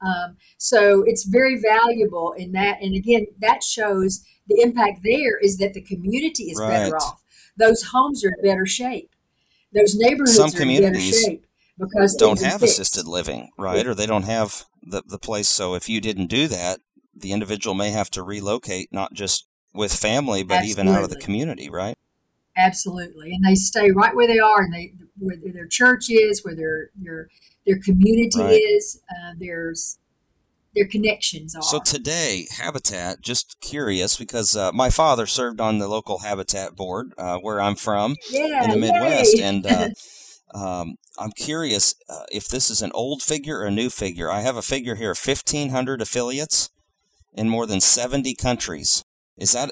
Um, 0.01 0.37
so 0.57 1.03
it's 1.07 1.23
very 1.23 1.59
valuable 1.59 2.33
in 2.33 2.51
that. 2.51 2.81
And 2.81 2.95
again, 2.95 3.25
that 3.39 3.63
shows 3.63 4.23
the 4.47 4.61
impact 4.61 4.99
there 5.03 5.37
is 5.39 5.57
that 5.57 5.73
the 5.73 5.81
community 5.81 6.45
is 6.51 6.59
better 6.59 6.97
off. 6.97 7.23
Those 7.57 7.81
homes 7.83 8.23
are 8.25 8.29
in 8.29 8.43
better 8.43 8.65
shape. 8.65 9.09
Those 9.73 9.95
neighborhoods 9.95 10.35
Some 10.35 10.51
are 10.53 10.61
in 10.61 10.81
better 10.81 10.99
shape 10.99 11.45
because 11.79 12.15
don't 12.15 12.39
they've 12.39 12.51
fixed. 12.51 12.63
assisted 12.79 13.07
living, 13.07 13.49
right? 13.57 13.87
Or 13.87 13.95
they 13.95 14.07
don't 14.07 14.23
have 14.23 14.65
the, 14.83 15.03
the 15.05 15.19
place. 15.19 15.47
So 15.47 15.75
if 15.75 15.87
you 15.87 16.01
didn't 16.01 16.27
do 16.27 16.47
that, 16.49 16.79
the 17.15 17.31
individual 17.31 17.75
may 17.75 17.91
have 17.91 18.09
to 18.11 18.23
relocate, 18.23 18.89
not 18.91 19.13
just 19.13 19.47
with 19.73 19.93
family, 19.93 20.43
but 20.43 20.63
even 20.63 20.87
out 20.87 21.03
of 21.03 21.09
the 21.09 21.15
community, 21.15 21.69
right? 21.69 21.95
Absolutely, 22.57 23.31
and 23.33 23.45
they 23.45 23.55
stay 23.55 23.91
right 23.91 24.15
where 24.15 24.27
they 24.27 24.39
are, 24.39 24.61
and 24.61 24.73
they 24.73 24.93
where 25.17 25.37
their 25.53 25.67
church 25.67 26.09
is, 26.09 26.43
where 26.43 26.55
their 26.55 26.89
their 26.95 27.27
their 27.65 27.79
community 27.79 28.39
Right. 28.39 28.61
is. 28.61 29.01
Uh, 29.09 29.33
there's 29.37 29.97
their 30.75 30.87
connections 30.87 31.55
are. 31.55 31.61
So 31.61 31.79
today, 31.79 32.47
Habitat, 32.57 33.21
just 33.21 33.57
curious 33.61 34.17
because 34.17 34.55
uh, 34.55 34.71
my 34.73 34.89
father 34.89 35.25
served 35.25 35.61
on 35.61 35.79
the 35.79 35.87
local 35.87 36.19
Habitat 36.19 36.75
board 36.75 37.13
uh, 37.17 37.37
where 37.37 37.61
I'm 37.61 37.75
from 37.75 38.15
yeah, 38.31 38.63
in 38.63 38.69
the 38.71 38.77
Midwest, 38.77 39.37
yay. 39.37 39.43
and 39.43 39.65
uh, 39.65 39.89
um, 40.53 40.95
I'm 41.17 41.31
curious 41.31 41.95
uh, 42.09 42.23
if 42.31 42.47
this 42.47 42.69
is 42.69 42.81
an 42.81 42.91
old 42.93 43.21
figure 43.21 43.59
or 43.59 43.65
a 43.65 43.71
new 43.71 43.89
figure. 43.89 44.29
I 44.29 44.41
have 44.41 44.57
a 44.57 44.61
figure 44.61 44.95
here: 44.95 45.09
1,500 45.09 46.01
affiliates 46.01 46.69
in 47.33 47.49
more 47.49 47.65
than 47.65 47.79
70 47.81 48.35
countries. 48.35 49.03
Is 49.41 49.53
that 49.53 49.71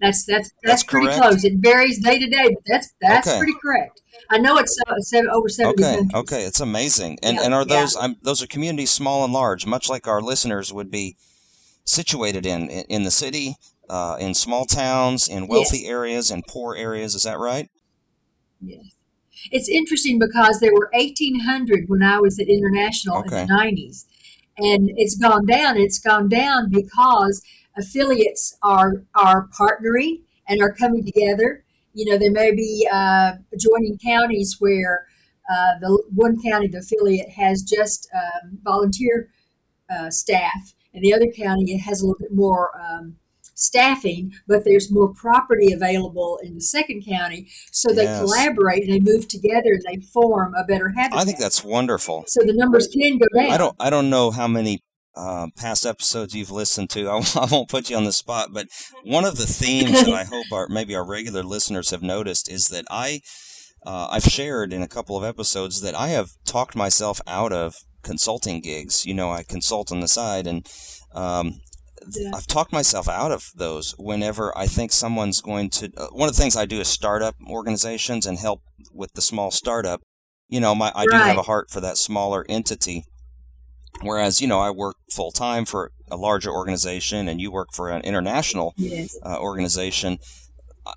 that's 0.00 0.24
that's 0.24 0.48
that's, 0.48 0.54
That's 0.64 0.82
pretty 0.84 1.06
correct? 1.06 1.20
close. 1.20 1.44
It 1.44 1.54
varies 1.58 2.02
day 2.02 2.18
to 2.18 2.26
day, 2.26 2.48
but 2.54 2.62
that's 2.66 2.94
that's 3.00 3.28
Okay. 3.28 3.38
pretty 3.38 3.54
correct. 3.60 4.00
I 4.30 4.38
know 4.38 4.56
it's 4.56 4.78
uh, 4.88 4.94
seven, 5.00 5.30
over 5.30 5.48
seventy 5.48 5.84
okay? 5.84 5.96
countries. 5.96 6.14
Okay, 6.14 6.44
it's 6.44 6.60
amazing. 6.60 7.18
And 7.22 7.36
Yeah, 7.36 7.44
and 7.44 7.54
are 7.54 7.66
yeah. 7.68 7.80
those 7.80 7.96
I'm, 7.96 8.16
those 8.22 8.42
are 8.42 8.46
communities 8.46 8.90
small 8.90 9.24
and 9.24 9.32
large, 9.32 9.66
much 9.66 9.88
like 9.90 10.08
our 10.08 10.22
listeners 10.22 10.72
would 10.72 10.90
be 10.90 11.16
situated 11.84 12.46
in 12.46 12.70
in, 12.70 13.02
the 13.02 13.10
city, 13.10 13.56
uh, 13.90 14.16
in 14.18 14.32
small 14.34 14.64
towns, 14.64 15.28
in 15.28 15.46
wealthy 15.46 15.86
areas, 15.86 16.30
in 16.30 16.42
poor 16.48 16.74
areas. 16.74 17.14
Is 17.14 17.24
that 17.24 17.38
right? 17.38 17.68
Yes. 18.60 18.94
It's 19.50 19.68
interesting 19.68 20.18
because 20.18 20.60
there 20.60 20.72
were 20.72 20.90
1,800 20.92 21.84
when 21.88 22.02
I 22.02 22.18
was 22.20 22.38
at 22.38 22.48
International 22.48 23.18
okay. 23.18 23.42
in 23.42 23.46
the 23.46 23.54
90s, 23.54 24.04
and 24.58 24.90
it's 24.96 25.16
gone 25.16 25.46
down. 25.46 25.78
It's 25.78 25.98
gone 25.98 26.28
down 26.28 26.70
because 26.70 27.42
affiliates 27.80 28.56
are 28.62 29.04
are 29.14 29.48
partnering 29.58 30.22
and 30.48 30.62
are 30.62 30.72
coming 30.72 31.04
together. 31.04 31.64
You 31.94 32.10
know, 32.10 32.18
there 32.18 32.30
may 32.30 32.54
be 32.54 32.88
uh, 32.90 33.32
adjoining 33.52 33.98
counties 33.98 34.56
where 34.60 35.06
uh, 35.50 35.78
the 35.80 36.02
one 36.14 36.40
county, 36.40 36.68
the 36.68 36.78
affiliate, 36.78 37.28
has 37.30 37.62
just 37.62 38.08
um, 38.14 38.58
volunteer 38.62 39.30
uh, 39.90 40.10
staff, 40.10 40.74
and 40.94 41.02
the 41.02 41.12
other 41.12 41.26
county 41.26 41.76
has 41.76 42.00
a 42.00 42.06
little 42.06 42.20
bit 42.20 42.32
more 42.32 42.70
um, 42.80 43.16
staffing, 43.60 44.32
but 44.48 44.64
there's 44.64 44.90
more 44.90 45.12
property 45.12 45.72
available 45.72 46.38
in 46.42 46.54
the 46.54 46.60
second 46.60 47.04
county. 47.04 47.46
So 47.70 47.92
they 47.92 48.04
yes. 48.04 48.20
collaborate 48.20 48.84
and 48.84 48.92
they 48.92 49.00
move 49.00 49.28
together 49.28 49.72
and 49.72 49.82
they 49.86 50.00
form 50.06 50.54
a 50.54 50.64
better 50.64 50.88
habitat. 50.88 51.20
I 51.20 51.24
think 51.24 51.38
that's 51.38 51.62
wonderful. 51.62 52.24
So 52.26 52.40
the 52.44 52.54
numbers 52.54 52.88
can 52.88 53.18
go 53.18 53.26
down. 53.34 53.50
I 53.50 53.58
don't. 53.58 53.76
I 53.78 53.90
don't 53.90 54.08
know 54.08 54.30
how 54.30 54.48
many 54.48 54.80
uh, 55.16 55.48
past 55.56 55.84
episodes 55.84 56.34
you've 56.34 56.50
listened 56.50 56.90
to. 56.90 57.08
I, 57.10 57.22
I, 57.36 57.46
won't 57.50 57.68
put 57.68 57.90
you 57.90 57.96
on 57.96 58.04
the 58.04 58.12
spot, 58.12 58.50
but 58.52 58.68
one 59.04 59.24
of 59.24 59.36
the 59.36 59.46
themes 59.46 60.04
that 60.04 60.12
I 60.12 60.24
hope 60.30 60.46
our 60.52 60.68
maybe 60.68 60.94
our 60.94 61.06
regular 61.06 61.42
listeners 61.42 61.90
have 61.90 62.02
noticed 62.02 62.50
is 62.50 62.68
that 62.68 62.84
I 62.90 63.20
uh, 63.84 64.08
I've 64.10 64.24
shared 64.24 64.72
in 64.72 64.82
a 64.82 64.88
couple 64.88 65.16
of 65.16 65.24
episodes 65.24 65.80
that 65.80 65.94
I 65.94 66.08
have 66.08 66.30
talked 66.44 66.76
myself 66.76 67.20
out 67.26 67.52
of 67.52 67.76
consulting 68.02 68.60
gigs. 68.60 69.06
You 69.06 69.14
know, 69.14 69.30
I 69.30 69.42
consult 69.42 69.90
on 69.90 70.00
the 70.00 70.08
side, 70.08 70.46
and 70.46 70.68
um, 71.14 71.60
yeah. 72.14 72.30
I've 72.34 72.46
talked 72.46 72.72
myself 72.72 73.08
out 73.08 73.32
of 73.32 73.50
those 73.54 73.94
whenever 73.98 74.56
I 74.56 74.66
think 74.66 74.92
someone's 74.92 75.40
going 75.40 75.70
to. 75.70 75.90
Uh, 75.96 76.08
one 76.12 76.28
of 76.28 76.36
the 76.36 76.40
things 76.40 76.56
I 76.56 76.66
do 76.66 76.80
is 76.80 76.88
start 76.88 77.22
up 77.22 77.36
organizations 77.48 78.26
and 78.26 78.38
help 78.38 78.62
with 78.92 79.12
the 79.14 79.22
small 79.22 79.50
startup. 79.50 80.02
You 80.48 80.60
know, 80.60 80.74
my 80.74 80.92
I 80.94 81.04
right. 81.04 81.10
do 81.10 81.16
have 81.16 81.38
a 81.38 81.42
heart 81.42 81.70
for 81.70 81.80
that 81.80 81.96
smaller 81.96 82.44
entity. 82.48 83.04
Whereas, 84.02 84.40
you 84.40 84.48
know, 84.48 84.60
I 84.60 84.70
work 84.70 84.96
full 85.10 85.30
time 85.30 85.64
for 85.64 85.92
a 86.10 86.16
larger 86.16 86.50
organization 86.50 87.28
and 87.28 87.40
you 87.40 87.50
work 87.50 87.68
for 87.72 87.90
an 87.90 88.02
international 88.02 88.74
yes. 88.76 89.16
uh, 89.24 89.38
organization. 89.38 90.18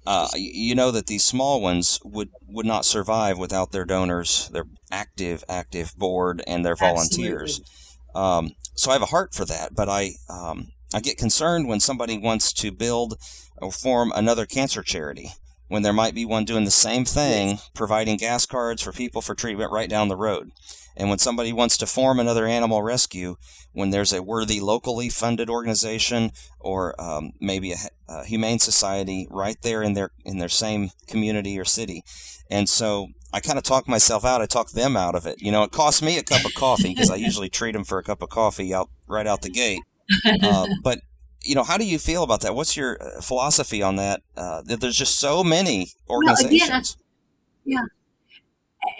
Uh, 0.07 0.29
you 0.35 0.73
know 0.73 0.91
that 0.91 1.07
these 1.07 1.23
small 1.23 1.61
ones 1.61 1.99
would, 2.03 2.29
would 2.47 2.65
not 2.65 2.85
survive 2.85 3.37
without 3.37 3.71
their 3.71 3.85
donors, 3.85 4.49
their 4.49 4.63
active, 4.91 5.43
active 5.49 5.93
board, 5.97 6.41
and 6.47 6.65
their 6.65 6.75
volunteers. 6.75 7.61
Um, 8.15 8.51
so 8.75 8.89
I 8.89 8.93
have 8.93 9.03
a 9.03 9.07
heart 9.07 9.33
for 9.33 9.45
that, 9.45 9.75
but 9.75 9.89
I 9.89 10.13
um, 10.29 10.71
I 10.93 10.99
get 10.99 11.17
concerned 11.17 11.67
when 11.67 11.79
somebody 11.79 12.17
wants 12.17 12.53
to 12.53 12.71
build 12.71 13.19
or 13.57 13.71
form 13.71 14.11
another 14.15 14.45
cancer 14.45 14.81
charity 14.81 15.31
when 15.73 15.81
there 15.81 15.91
might 15.91 16.13
be 16.13 16.23
one 16.23 16.45
doing 16.45 16.65
the 16.65 16.69
same 16.69 17.03
thing, 17.03 17.57
providing 17.73 18.15
gas 18.15 18.45
cards 18.45 18.79
for 18.79 18.91
people 18.91 19.23
for 19.23 19.33
treatment 19.33 19.71
right 19.71 19.89
down 19.89 20.07
the 20.07 20.15
road. 20.15 20.51
And 20.95 21.09
when 21.09 21.17
somebody 21.17 21.51
wants 21.51 21.79
to 21.79 21.87
form 21.87 22.19
another 22.19 22.45
animal 22.45 22.83
rescue, 22.83 23.37
when 23.71 23.89
there's 23.89 24.13
a 24.13 24.21
worthy 24.21 24.59
locally 24.59 25.09
funded 25.09 25.49
organization 25.49 26.29
or 26.59 26.93
um, 27.01 27.31
maybe 27.41 27.71
a, 27.71 27.77
a, 28.07 28.23
humane 28.23 28.59
society 28.59 29.27
right 29.31 29.57
there 29.63 29.81
in 29.81 29.93
their 29.93 30.11
in 30.23 30.37
their 30.37 30.47
same 30.47 30.91
community 31.07 31.57
or 31.57 31.65
city, 31.65 32.03
and 32.51 32.69
so 32.69 33.07
I 33.33 33.39
kind 33.39 33.57
of 33.57 33.63
talk 33.63 33.87
myself 33.87 34.23
out. 34.23 34.43
I 34.43 34.45
talk 34.45 34.73
them 34.73 34.95
out 34.95 35.15
of 35.15 35.25
it. 35.25 35.41
You 35.41 35.51
know, 35.51 35.63
it 35.63 35.71
costs 35.71 36.03
me 36.03 36.19
a 36.19 36.23
cup 36.23 36.45
of 36.45 36.53
coffee 36.53 36.89
because 36.89 37.09
I 37.09 37.15
usually 37.29 37.49
treat 37.49 37.71
them 37.71 37.83
for 37.83 37.97
a 37.97 38.03
cup 38.03 38.21
of 38.21 38.29
coffee 38.29 38.75
out 38.75 38.91
right 39.07 39.25
out 39.25 39.41
the 39.41 39.49
gate. 39.49 39.81
Uh, 40.43 40.67
but 40.83 40.99
you 41.43 41.55
know, 41.55 41.63
how 41.63 41.77
do 41.77 41.85
you 41.85 41.99
feel 41.99 42.23
about 42.23 42.41
that? 42.41 42.55
What's 42.55 42.75
your 42.75 43.01
uh, 43.01 43.21
philosophy 43.21 43.81
on 43.81 43.97
that? 43.97 44.21
Uh, 44.35 44.61
that 44.63 44.81
there's 44.81 44.97
just 44.97 45.19
so 45.19 45.43
many 45.43 45.89
organizations. 46.09 46.97
Again, 47.65 47.79
yeah, 47.79 47.85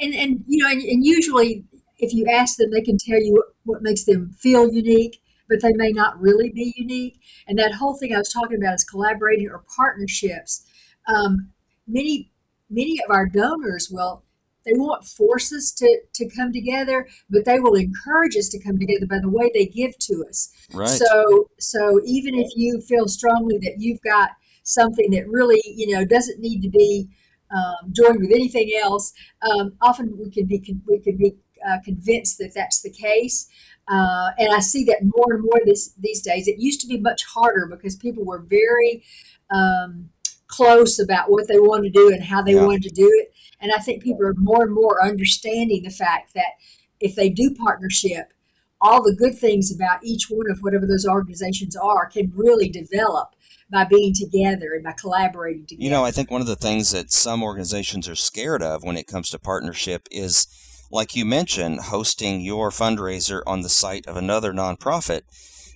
and 0.02 0.14
and 0.14 0.44
you 0.48 0.64
know, 0.64 0.70
and, 0.70 0.82
and, 0.82 1.06
usually 1.06 1.64
if 1.98 2.14
you 2.14 2.26
ask 2.28 2.58
them, 2.58 2.72
they 2.72 2.82
can 2.82 2.98
tell 2.98 3.20
you 3.22 3.34
what, 3.34 3.46
what 3.64 3.82
makes 3.82 4.04
them 4.04 4.36
feel 4.40 4.72
unique, 4.72 5.22
but 5.50 5.62
they 5.62 5.74
may 5.74 5.92
not 5.92 6.20
really 6.20 6.50
be 6.50 6.74
unique. 6.76 7.20
And 7.48 7.58
that 7.60 7.74
whole 7.74 7.96
thing 7.96 8.14
I 8.14 8.18
was 8.18 8.32
talking 8.32 8.58
about 8.58 8.76
is 8.76 8.84
collaborating 8.84 9.50
or 9.50 9.64
partnerships. 9.76 10.66
Um, 11.08 11.50
many 11.88 12.32
many 12.70 13.00
of 13.04 13.12
our 13.12 13.28
donors 13.28 13.90
will 13.92 14.23
they 14.65 14.74
won't 14.75 15.05
force 15.05 15.51
us 15.53 15.72
to, 15.72 16.00
to 16.13 16.29
come 16.29 16.51
together, 16.53 17.08
but 17.29 17.46
they 17.46 17.60
will 17.60 17.75
encourage 17.75 18.36
us 18.38 18.50
to 18.50 18.60
come 18.60 18.77
together 18.77 19.05
by 19.05 19.20
the 19.20 19.29
way 19.29 19.51
they 19.53 19.65
give 19.65 19.98
to 20.00 20.25
us. 20.27 20.51
Right. 20.74 20.88
So 20.88 21.50
so 21.60 22.01
even 22.05 22.36
if 22.36 22.51
you 22.55 22.82
feel 22.82 23.08
strongly 23.08 23.58
that 23.60 23.75
you've 23.79 24.01
got 24.01 24.32
something 24.63 25.12
that 25.12 25.27
really 25.27 25.62
you 25.65 25.93
know 25.93 26.05
doesn't 26.05 26.39
need 26.39 26.62
to 26.62 26.70
be 26.70 27.10
um, 27.51 27.91
joined 27.91 28.20
with 28.20 28.32
anything 28.32 28.72
else, 28.82 29.13
um, 29.41 29.74
often 29.82 30.17
we 30.17 30.29
can 30.29 30.46
be 30.46 30.63
we 30.88 31.00
can 31.00 31.17
be 31.17 31.36
uh, 31.67 31.77
convinced 31.84 32.38
that 32.39 32.53
that's 32.55 32.82
the 32.82 32.91
case. 32.91 33.48
Uh, 33.88 34.32
and 34.38 34.53
I 34.53 34.60
see 34.60 34.86
that 34.86 35.00
more 35.01 35.34
and 35.34 35.43
more 35.43 35.60
this, 35.65 35.93
these 36.00 36.22
days. 36.22 36.48
It 36.48 36.58
used 36.58 36.79
to 36.82 36.88
be 36.88 37.00
much 37.00 37.25
harder 37.25 37.67
because 37.67 37.98
people 37.98 38.24
were 38.24 38.39
very 38.39 39.03
um, 39.50 40.10
close 40.54 41.00
about 41.00 41.32
what 41.32 41.48
they 41.48 41.60
want 41.60 41.84
to 41.84 41.90
do 41.90 42.10
and 42.10 42.24
how 42.24 42.42
they 42.42 42.54
yeah. 42.54 42.66
wanted 42.66 42.84
to 42.84 42.90
do 42.90 43.10
it. 43.22 43.34
And 43.60 43.72
I 43.72 43.80
think 43.80 44.04
people 44.04 44.26
are 44.26 44.36
more 44.38 44.64
and 44.64 44.74
more 44.74 45.04
understanding 45.04 45.84
the 45.84 45.90
fact 45.90 46.34
that 46.36 46.54
if 47.00 47.16
they 47.16 47.30
do 47.30 47.56
partnership, 47.56 48.34
all 48.82 49.02
the 49.02 49.16
good 49.16 49.38
things 49.38 49.74
about 49.74 50.04
each 50.04 50.26
one 50.30 50.52
of 50.52 50.60
whatever 50.60 50.86
those 50.86 51.08
organizations 51.08 51.76
are 51.76 52.08
can 52.08 52.32
really 52.36 52.70
develop 52.70 53.30
by 53.72 53.86
being 53.86 54.14
together 54.14 54.74
and 54.74 54.84
by 54.84 54.92
collaborating 54.92 55.66
together. 55.66 55.84
You 55.84 55.90
know, 55.90 56.06
I 56.06 56.12
think 56.12 56.30
one 56.30 56.42
of 56.42 56.48
the 56.48 56.56
things 56.56 56.92
that 56.92 57.12
some 57.12 57.42
organizations 57.42 58.08
are 58.08 58.16
scared 58.16 58.62
of 58.62 58.84
when 58.84 58.98
it 58.98 59.08
comes 59.08 59.30
to 59.30 59.40
partnership 59.40 60.08
is, 60.12 60.48
like 60.92 61.16
you 61.16 61.26
mentioned, 61.26 61.80
hosting 61.86 62.42
your 62.42 62.70
fundraiser 62.70 63.42
on 63.48 63.62
the 63.62 63.70
site 63.70 64.06
of 64.06 64.18
another 64.18 64.54
nonprofit. 64.54 65.22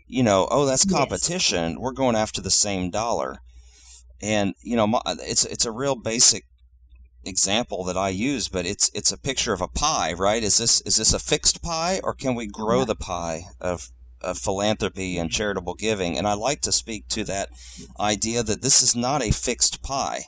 You 0.06 0.24
know, 0.24 0.48
oh, 0.52 0.66
that's 0.66 0.86
competition. 0.86 1.72
Yes. 1.72 1.80
We're 1.80 1.92
going 1.92 2.16
after 2.16 2.42
the 2.42 2.52
same 2.52 2.92
dollar. 2.92 3.40
And 4.22 4.56
you 4.62 4.76
know, 4.76 5.02
it's 5.06 5.46
it's 5.46 5.66
a 5.66 5.72
real 5.72 5.96
basic 5.96 6.46
example 7.28 7.84
that 7.84 7.98
I 7.98 8.10
use, 8.10 8.48
but 8.48 8.66
it's 8.66 8.90
it's 8.94 9.12
a 9.12 9.18
picture 9.18 9.54
of 9.54 9.62
a 9.62 9.68
pie, 9.68 10.14
right? 10.14 10.44
Is 10.44 10.58
this 10.58 10.82
is 10.82 10.98
this 10.98 11.14
a 11.14 11.20
fixed 11.20 11.62
pie, 11.62 12.00
or 12.04 12.14
can 12.14 12.36
we 12.36 12.48
grow 12.48 12.84
the 12.86 12.96
pie 12.96 13.44
of 13.60 13.90
of 14.22 14.38
philanthropy 14.38 15.18
and 15.18 15.32
charitable 15.32 15.76
giving? 15.76 16.18
And 16.18 16.28
I 16.28 16.34
like 16.34 16.62
to 16.62 16.72
speak 16.72 17.08
to 17.10 17.24
that 17.26 17.50
idea 18.00 18.44
that 18.44 18.62
this 18.62 18.82
is 18.82 18.96
not 18.96 19.22
a 19.22 19.32
fixed 19.32 19.84
pie. 19.84 20.26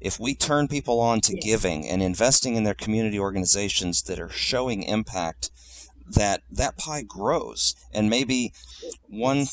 If 0.00 0.20
we 0.20 0.34
turn 0.34 0.68
people 0.68 1.00
on 1.00 1.20
to 1.22 1.34
giving 1.34 1.88
and 1.88 2.02
investing 2.02 2.56
in 2.56 2.64
their 2.64 2.74
community 2.74 3.18
organizations 3.18 4.02
that 4.02 4.20
are 4.20 4.28
showing 4.28 4.82
impact, 4.82 5.50
that 6.06 6.42
that 6.50 6.76
pie 6.76 7.02
grows, 7.02 7.74
and 7.92 8.10
maybe 8.10 8.52
one 9.08 9.46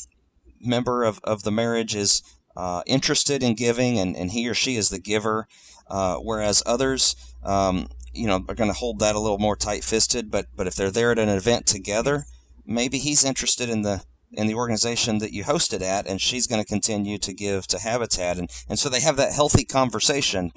member 0.60 1.04
of, 1.04 1.20
of 1.24 1.42
the 1.42 1.50
marriage 1.50 1.94
is 1.94 2.22
uh, 2.56 2.82
interested 2.86 3.42
in 3.42 3.54
giving 3.54 3.98
and, 3.98 4.16
and 4.16 4.32
he 4.32 4.48
or 4.48 4.54
she 4.54 4.76
is 4.76 4.88
the 4.88 4.98
giver 4.98 5.46
uh, 5.92 6.16
whereas 6.16 6.62
others, 6.64 7.14
um, 7.44 7.88
you 8.14 8.26
know, 8.26 8.44
are 8.48 8.54
going 8.54 8.70
to 8.70 8.78
hold 8.78 8.98
that 8.98 9.14
a 9.14 9.20
little 9.20 9.38
more 9.38 9.56
tight-fisted. 9.56 10.30
But 10.30 10.46
but 10.56 10.66
if 10.66 10.74
they're 10.74 10.90
there 10.90 11.12
at 11.12 11.18
an 11.18 11.28
event 11.28 11.66
together, 11.66 12.24
maybe 12.66 12.98
he's 12.98 13.24
interested 13.24 13.68
in 13.68 13.82
the 13.82 14.02
in 14.32 14.46
the 14.46 14.54
organization 14.54 15.18
that 15.18 15.32
you 15.32 15.44
hosted 15.44 15.82
at, 15.82 16.06
and 16.06 16.20
she's 16.20 16.46
going 16.46 16.62
to 16.62 16.66
continue 16.66 17.18
to 17.18 17.34
give 17.34 17.66
to 17.68 17.78
Habitat, 17.78 18.38
and 18.38 18.50
and 18.68 18.78
so 18.78 18.88
they 18.88 19.00
have 19.00 19.16
that 19.16 19.32
healthy 19.32 19.64
conversation. 19.64 20.52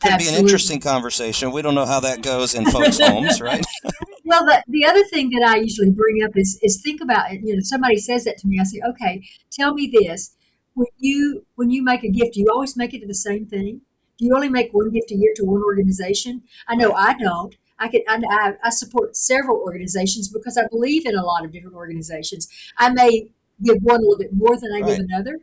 Could 0.00 0.12
Absolutely. 0.12 0.32
be 0.32 0.38
an 0.38 0.44
interesting 0.44 0.80
conversation. 0.80 1.52
We 1.52 1.62
don't 1.62 1.76
know 1.76 1.86
how 1.86 2.00
that 2.00 2.20
goes 2.20 2.52
in 2.52 2.66
folks' 2.66 2.98
homes, 2.98 3.40
right? 3.40 3.64
well, 4.24 4.44
the, 4.44 4.62
the 4.66 4.84
other 4.84 5.04
thing 5.04 5.30
that 5.30 5.48
I 5.48 5.58
usually 5.58 5.90
bring 5.90 6.24
up 6.24 6.32
is 6.34 6.58
is 6.62 6.82
think 6.82 7.00
about 7.00 7.32
it. 7.32 7.42
You 7.44 7.54
know, 7.54 7.62
somebody 7.62 7.98
says 7.98 8.24
that 8.24 8.38
to 8.38 8.48
me, 8.48 8.58
I 8.60 8.64
say, 8.64 8.80
okay, 8.88 9.22
tell 9.52 9.72
me 9.72 9.92
this 9.92 10.34
when 10.74 10.88
you 10.98 11.46
when 11.54 11.70
you 11.70 11.82
make 11.82 12.04
a 12.04 12.10
gift, 12.10 12.34
do 12.34 12.40
you 12.40 12.48
always 12.52 12.76
make 12.76 12.94
it 12.94 13.00
to 13.00 13.06
the 13.06 13.14
same 13.14 13.46
thing? 13.46 13.80
Do 14.18 14.26
you 14.26 14.34
only 14.34 14.48
make 14.48 14.72
one 14.72 14.90
gift 14.90 15.10
a 15.10 15.16
year 15.16 15.32
to 15.36 15.44
one 15.44 15.62
organization? 15.62 16.42
I 16.68 16.76
know 16.76 16.92
I 16.92 17.14
don't. 17.14 17.54
I 17.78 17.88
can 17.88 18.02
I, 18.08 18.54
I 18.62 18.70
support 18.70 19.16
several 19.16 19.58
organizations 19.58 20.28
because 20.28 20.56
I 20.56 20.66
believe 20.70 21.06
in 21.06 21.16
a 21.16 21.24
lot 21.24 21.44
of 21.44 21.52
different 21.52 21.74
organizations. 21.74 22.48
I 22.78 22.90
may 22.90 23.28
give 23.62 23.78
one 23.82 23.96
a 23.96 24.00
little 24.00 24.18
bit 24.18 24.32
more 24.32 24.56
than 24.58 24.72
I 24.72 24.80
right. 24.80 24.96
give 24.96 25.06
another, 25.10 25.40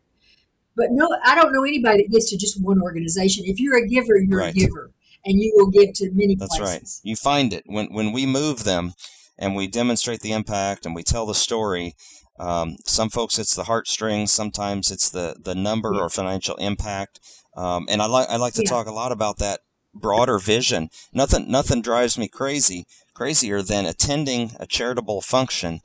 but 0.75 0.87
no, 0.91 1.09
I 1.23 1.35
don't 1.35 1.51
know 1.51 1.63
anybody 1.63 2.03
that 2.03 2.11
gives 2.11 2.29
to 2.29 2.37
just 2.37 2.61
one 2.61 2.81
organization. 2.81 3.45
If 3.45 3.59
you're 3.59 3.77
a 3.77 3.87
giver, 3.87 4.17
you're 4.17 4.39
right. 4.39 4.55
a 4.55 4.57
giver, 4.57 4.91
and 5.25 5.39
you 5.39 5.51
will 5.55 5.69
give 5.69 5.93
to 5.95 6.11
many. 6.11 6.35
That's 6.35 6.57
places. 6.57 7.01
right. 7.03 7.09
You 7.09 7.15
find 7.15 7.53
it 7.53 7.63
when 7.65 7.93
when 7.93 8.11
we 8.13 8.25
move 8.25 8.63
them, 8.63 8.93
and 9.37 9.55
we 9.55 9.67
demonstrate 9.67 10.21
the 10.21 10.31
impact, 10.31 10.85
and 10.85 10.95
we 10.95 11.03
tell 11.03 11.25
the 11.25 11.35
story. 11.35 11.95
Um, 12.39 12.77
some 12.85 13.09
folks, 13.09 13.37
it's 13.37 13.55
the 13.55 13.65
heartstrings. 13.65 14.31
Sometimes 14.31 14.91
it's 14.91 15.09
the 15.09 15.35
the 15.39 15.55
number 15.55 15.93
or 15.93 16.09
financial 16.09 16.55
impact. 16.55 17.19
Um, 17.55 17.85
and 17.89 18.01
I 18.01 18.05
like 18.05 18.29
I 18.29 18.37
like 18.37 18.53
to 18.53 18.63
yeah. 18.63 18.69
talk 18.69 18.87
a 18.87 18.93
lot 18.93 19.11
about 19.11 19.37
that 19.39 19.61
broader 19.93 20.39
vision. 20.39 20.89
Nothing 21.13 21.51
nothing 21.51 21.81
drives 21.81 22.17
me 22.17 22.27
crazy 22.27 22.85
crazier 23.13 23.61
than 23.61 23.85
attending 23.85 24.51
a 24.59 24.65
charitable 24.65 25.21
function 25.21 25.81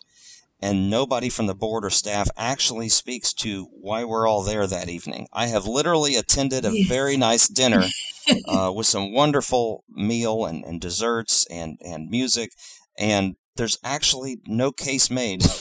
and 0.60 0.88
nobody 0.88 1.28
from 1.28 1.46
the 1.46 1.54
board 1.54 1.84
or 1.84 1.90
staff 1.90 2.28
actually 2.36 2.88
speaks 2.88 3.32
to 3.32 3.68
why 3.72 4.04
we're 4.04 4.26
all 4.26 4.42
there 4.42 4.66
that 4.66 4.88
evening. 4.88 5.26
I 5.32 5.48
have 5.48 5.66
literally 5.66 6.16
attended 6.16 6.64
a 6.64 6.84
very 6.84 7.16
nice 7.16 7.48
dinner 7.48 7.84
uh, 8.48 8.72
with 8.74 8.86
some 8.86 9.12
wonderful 9.12 9.84
meal 9.88 10.46
and, 10.46 10.64
and 10.64 10.80
desserts 10.80 11.46
and, 11.50 11.78
and 11.84 12.08
music, 12.08 12.52
and 12.98 13.36
there's 13.56 13.78
actually 13.84 14.38
no 14.46 14.72
case 14.72 15.10
made. 15.10 15.44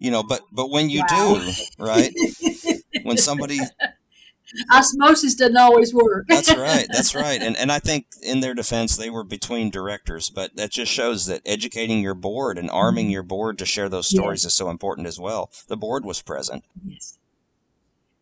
you 0.00 0.10
know, 0.10 0.24
but 0.24 0.42
but 0.50 0.70
when 0.70 0.90
you 0.90 1.04
wow. 1.08 1.38
do, 1.38 1.52
right? 1.78 2.12
when 3.04 3.16
somebody 3.16 3.60
osmosis 4.72 5.34
doesn't 5.34 5.56
always 5.56 5.94
work. 5.94 6.26
that's 6.28 6.52
right. 6.56 6.86
That's 6.92 7.14
right. 7.14 7.40
And 7.40 7.56
and 7.56 7.70
I 7.70 7.78
think 7.78 8.06
in 8.22 8.40
their 8.40 8.54
defense, 8.54 8.96
they 8.96 9.10
were 9.10 9.22
between 9.22 9.70
directors, 9.70 10.30
but 10.30 10.56
that 10.56 10.70
just 10.70 10.90
shows 10.90 11.26
that 11.26 11.42
educating 11.46 12.00
your 12.00 12.14
board 12.14 12.58
and 12.58 12.70
arming 12.70 13.10
your 13.10 13.22
board 13.22 13.58
to 13.58 13.66
share 13.66 13.88
those 13.88 14.08
stories 14.08 14.42
yes. 14.42 14.52
is 14.52 14.54
so 14.54 14.70
important 14.70 15.06
as 15.06 15.20
well. 15.20 15.50
The 15.68 15.76
board 15.76 16.04
was 16.04 16.20
present. 16.22 16.64
Yes. 16.84 17.18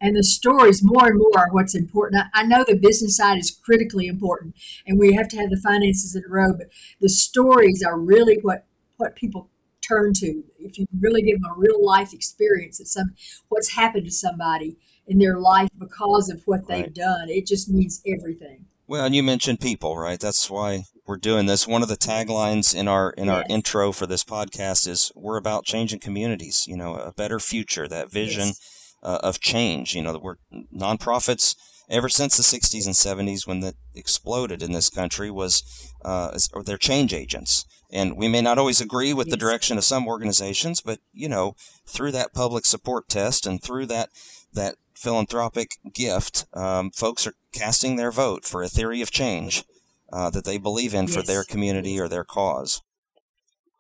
And 0.00 0.14
the 0.14 0.22
stories, 0.22 0.80
more 0.84 1.08
and 1.08 1.18
more, 1.18 1.38
are 1.38 1.50
what's 1.50 1.74
important. 1.74 2.22
I, 2.34 2.42
I 2.42 2.46
know 2.46 2.64
the 2.64 2.76
business 2.76 3.16
side 3.16 3.38
is 3.38 3.50
critically 3.50 4.06
important, 4.06 4.54
and 4.86 4.98
we 4.98 5.14
have 5.14 5.28
to 5.28 5.36
have 5.38 5.50
the 5.50 5.56
finances 5.56 6.14
in 6.14 6.24
a 6.24 6.28
row. 6.28 6.52
But 6.52 6.68
the 7.00 7.08
stories 7.08 7.82
are 7.82 7.98
really 7.98 8.38
what 8.42 8.66
what 8.96 9.16
people 9.16 9.48
turn 9.88 10.12
to. 10.14 10.42
If 10.58 10.78
you 10.78 10.86
really 11.00 11.22
give 11.22 11.40
them 11.40 11.50
a 11.50 11.58
real 11.58 11.84
life 11.84 12.12
experience 12.12 12.80
of 12.80 12.88
some 12.88 13.14
what's 13.48 13.70
happened 13.70 14.04
to 14.04 14.12
somebody, 14.12 14.76
in 15.08 15.18
their 15.18 15.38
life 15.38 15.70
because 15.78 16.28
of 16.28 16.42
what 16.44 16.68
they've 16.68 16.92
done. 16.92 17.28
It 17.30 17.46
just 17.46 17.68
means 17.68 18.02
everything. 18.06 18.66
Well, 18.86 19.04
and 19.04 19.14
you 19.14 19.22
mentioned 19.22 19.60
people, 19.60 19.96
right? 19.96 20.20
That's 20.20 20.48
why 20.48 20.84
we're 21.06 21.16
doing 21.16 21.46
this. 21.46 21.66
One 21.66 21.82
of 21.82 21.88
the 21.88 21.96
taglines 21.96 22.74
in 22.74 22.88
our 22.88 23.10
in 23.10 23.26
yes. 23.26 23.36
our 23.36 23.44
intro 23.48 23.92
for 23.92 24.06
this 24.06 24.24
podcast 24.24 24.86
is 24.86 25.10
we're 25.14 25.36
about 25.36 25.64
changing 25.64 26.00
communities, 26.00 26.66
you 26.66 26.76
know, 26.76 26.94
a 26.94 27.12
better 27.12 27.40
future, 27.40 27.88
that 27.88 28.10
vision 28.10 28.48
yes. 28.48 28.94
uh, 29.02 29.18
of 29.22 29.40
change, 29.40 29.94
you 29.94 30.02
know, 30.02 30.18
we're 30.22 30.36
nonprofits 30.74 31.56
ever 31.90 32.08
since 32.10 32.36
the 32.36 32.42
60s 32.42 32.84
and 32.84 32.94
70s 32.94 33.46
when 33.46 33.60
that 33.60 33.74
exploded 33.94 34.62
in 34.62 34.72
this 34.72 34.90
country 34.90 35.30
was 35.30 35.62
uh, 36.04 36.38
or 36.52 36.62
they're 36.62 36.76
change 36.76 37.14
agents 37.14 37.64
and 37.90 38.16
we 38.16 38.28
may 38.28 38.40
not 38.40 38.58
always 38.58 38.80
agree 38.80 39.12
with 39.14 39.30
the 39.30 39.36
direction 39.36 39.78
of 39.78 39.84
some 39.84 40.06
organizations 40.06 40.80
but 40.80 40.98
you 41.12 41.28
know 41.28 41.54
through 41.86 42.12
that 42.12 42.34
public 42.34 42.64
support 42.64 43.08
test 43.08 43.46
and 43.46 43.62
through 43.62 43.86
that 43.86 44.10
that 44.52 44.76
philanthropic 44.98 45.70
gift, 45.94 46.46
um, 46.54 46.90
folks 46.90 47.26
are 47.26 47.34
casting 47.52 47.96
their 47.96 48.10
vote 48.10 48.44
for 48.44 48.62
a 48.62 48.68
theory 48.68 49.00
of 49.00 49.10
change 49.10 49.64
uh, 50.12 50.28
that 50.30 50.44
they 50.44 50.58
believe 50.58 50.92
in 50.92 51.06
yes. 51.06 51.14
for 51.14 51.22
their 51.22 51.44
community 51.44 52.00
or 52.00 52.08
their 52.08 52.24
cause. 52.24 52.82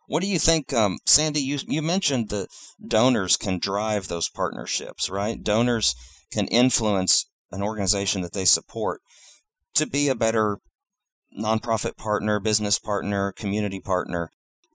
What 0.06 0.22
do 0.22 0.28
you 0.28 0.38
think, 0.38 0.72
um, 0.72 0.98
Sandy? 1.04 1.40
You 1.40 1.58
you 1.66 1.82
mentioned 1.82 2.30
that 2.30 2.48
donors 2.86 3.36
can 3.36 3.58
drive 3.58 4.08
those 4.08 4.30
partnerships, 4.30 5.10
right? 5.10 5.42
Donors 5.42 5.94
can 6.32 6.46
influence 6.48 7.26
an 7.50 7.62
organization 7.62 8.22
that 8.22 8.32
they 8.32 8.46
support 8.46 9.02
to 9.74 9.86
be 9.86 10.08
a 10.08 10.14
better 10.14 10.58
nonprofit 11.36 11.96
partner, 11.96 12.40
business 12.40 12.78
partner, 12.78 13.32
community 13.32 13.80
partner. 13.80 14.30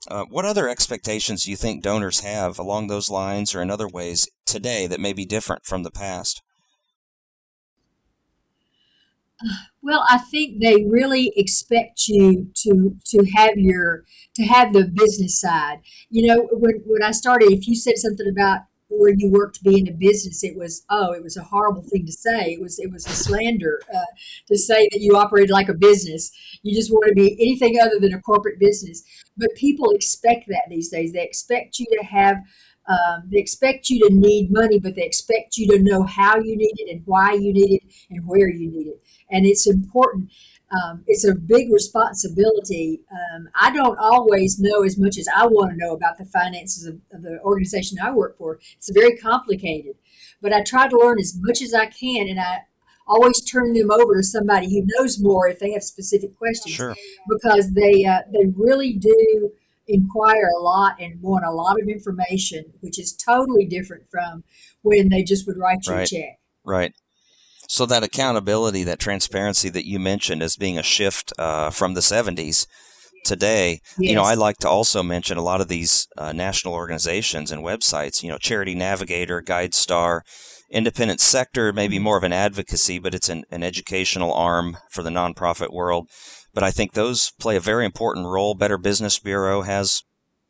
Uh, 0.08 0.26
what 0.26 0.46
other 0.46 0.68
expectations 0.68 1.44
do 1.44 1.52
you 1.52 1.58
think 1.58 1.82
donors 1.82 2.20
have 2.20 2.60
along 2.60 2.88
those 2.88 3.10
lines 3.10 3.56
or 3.56 3.62
in 3.62 3.72
other 3.72 3.88
ways 3.88 4.28
today 4.46 4.86
that 4.86 5.00
may 5.00 5.14
be 5.14 5.26
different 5.26 5.66
from 5.66 5.84
the 5.84 5.92
past? 5.92 6.42
Well, 9.82 10.06
I 10.10 10.18
think 10.18 10.62
they 10.62 10.86
really 10.86 11.34
expect 11.36 12.08
you 12.08 12.50
to 12.56 12.96
to 13.08 13.26
have 13.36 13.58
your 13.58 14.06
to 14.36 14.44
have 14.44 14.72
the 14.72 14.86
business 14.86 15.40
side. 15.40 15.80
You 16.10 16.28
know, 16.28 16.48
when 16.52 16.82
when 16.86 17.04
I 17.04 17.12
started, 17.12 17.52
if 17.52 17.68
you 17.68 17.76
said 17.76 17.98
something 17.98 18.28
about 18.28 18.62
where 18.98 19.14
you 19.16 19.32
worked 19.32 19.58
to 19.58 19.64
be 19.64 19.80
in 19.80 19.88
a 19.88 19.92
business, 19.92 20.44
it 20.44 20.56
was 20.56 20.86
oh, 20.90 21.12
it 21.14 21.24
was 21.24 21.38
a 21.38 21.44
horrible 21.44 21.84
thing 21.84 22.06
to 22.06 22.12
say. 22.12 22.54
It 22.54 22.62
was 22.62 22.80
it 22.80 22.92
was 22.92 23.06
a 23.06 23.10
slander 23.10 23.82
uh, 23.94 24.12
to 24.48 24.58
say 24.58 24.88
that 24.92 25.02
you 25.02 25.16
operated 25.18 25.52
like 25.52 25.70
a 25.70 25.74
business. 25.74 26.32
You 26.64 26.76
just 26.76 26.92
want 26.92 27.08
to 27.08 27.16
be 27.16 27.34
anything 27.40 27.80
other 27.80 28.00
than 28.00 28.14
a 28.14 28.22
corporate 28.22 28.60
business. 28.60 29.04
But 29.38 29.56
people 29.56 29.92
expect 29.92 30.48
that 30.48 30.64
these 30.70 30.90
days. 30.90 31.14
They 31.14 31.24
expect 31.24 31.80
you 31.80 31.88
to 32.00 32.06
have. 32.06 32.38
Um, 32.86 33.30
they 33.32 33.38
expect 33.38 33.90
you 33.90 34.10
to 34.10 34.14
need 34.14 34.52
money, 34.52 34.78
but 34.78 34.96
they 34.96 35.06
expect 35.06 35.56
you 35.56 35.68
to 35.70 35.80
know 35.82 36.04
how 36.04 36.36
you 36.36 36.58
need 36.58 36.74
it 36.76 36.92
and 36.92 37.02
why 37.06 37.32
you 37.32 37.54
need 37.54 37.82
it 37.82 37.84
and 38.10 38.28
where 38.28 38.50
you 38.50 38.70
need 38.70 38.88
it. 38.88 39.02
And 39.32 39.46
it's 39.46 39.70
important 39.70 40.30
um, 40.74 41.04
it's 41.08 41.26
a 41.26 41.36
big 41.36 41.72
responsibility. 41.72 43.02
Um, 43.12 43.50
I 43.60 43.72
don't 43.72 43.98
always 44.00 44.60
know 44.60 44.84
as 44.84 44.98
much 44.98 45.18
as 45.18 45.28
I 45.36 45.46
want 45.46 45.72
to 45.72 45.78
know 45.78 45.94
about 45.94 46.18
the 46.18 46.26
finances 46.26 46.86
of, 46.86 47.00
of, 47.12 47.22
the 47.22 47.40
organization 47.42 47.98
I 48.02 48.12
work 48.12 48.38
for. 48.38 48.60
It's 48.78 48.90
very 48.90 49.18
complicated, 49.18 49.96
but 50.42 50.54
I 50.54 50.62
try 50.64 50.88
to 50.88 50.98
learn 50.98 51.20
as 51.20 51.38
much 51.40 51.62
as 51.62 51.74
I 51.74 51.88
can, 51.88 52.28
and 52.28 52.40
I 52.40 52.62
always 53.08 53.42
turn 53.42 53.74
them 53.74 53.92
over 53.92 54.16
to 54.16 54.24
somebody 54.24 54.70
who 54.70 54.88
knows 54.98 55.22
more 55.22 55.48
if 55.48 55.60
they 55.60 55.72
have 55.74 55.84
specific 55.84 56.38
questions. 56.38 56.76
Sure. 56.76 56.96
Because 57.30 57.74
they 57.74 58.06
uh, 58.06 58.22
they 58.32 58.46
really 58.56 58.94
do 58.94 59.52
inquire 59.88 60.50
a 60.58 60.62
lot 60.62 60.96
and 61.00 61.22
want 61.22 61.46
a 61.46 61.52
lot 61.52 61.80
of 61.82 61.88
information, 61.88 62.66
which 62.80 62.98
is 63.00 63.14
totally 63.14 63.66
different 63.66 64.10
from 64.10 64.44
when 64.82 65.10
they 65.10 65.24
just 65.24 65.46
would 65.46 65.58
write 65.58 65.86
you 65.86 65.94
right. 65.94 66.12
a 66.12 66.16
check. 66.16 66.40
Right. 66.64 66.94
So 67.74 67.88
that 67.88 68.04
accountability, 68.04 68.84
that 68.84 69.00
transparency 69.00 69.68
that 69.70 69.88
you 69.88 69.98
mentioned 69.98 70.44
as 70.44 70.56
being 70.56 70.78
a 70.78 70.84
shift 70.84 71.34
uh, 71.40 71.72
from 71.72 71.96
the 71.96 72.02
70s 72.02 72.68
today, 73.26 73.82
yes. 73.98 74.12
you 74.12 74.14
know, 74.14 74.22
I 74.22 74.36
like 74.36 74.58
to 74.58 74.70
also 74.70 75.02
mention 75.02 75.40
a 75.40 75.42
lot 75.42 75.60
of 75.60 75.70
these 75.70 76.08
uh, 76.16 76.34
national 76.34 76.76
organizations 76.76 77.52
and 77.52 77.64
websites, 77.64 78.22
you 78.22 78.30
know, 78.30 78.38
Charity 78.38 78.76
Navigator, 78.76 79.42
GuideStar, 79.42 80.22
independent 80.70 81.20
sector, 81.20 81.74
maybe 81.74 81.98
more 81.98 82.16
of 82.16 82.24
an 82.24 82.32
advocacy, 82.32 83.00
but 83.00 83.16
it's 83.16 83.28
an, 83.28 83.44
an 83.50 83.64
educational 83.64 84.32
arm 84.32 84.78
for 84.92 85.02
the 85.02 85.10
nonprofit 85.10 85.74
world. 85.74 86.08
But 86.54 86.64
I 86.64 86.70
think 86.70 86.92
those 86.92 87.32
play 87.40 87.56
a 87.56 87.60
very 87.60 87.86
important 87.86 88.28
role. 88.28 88.54
Better 88.54 88.78
Business 88.78 89.18
Bureau 89.18 89.64
has 89.64 90.04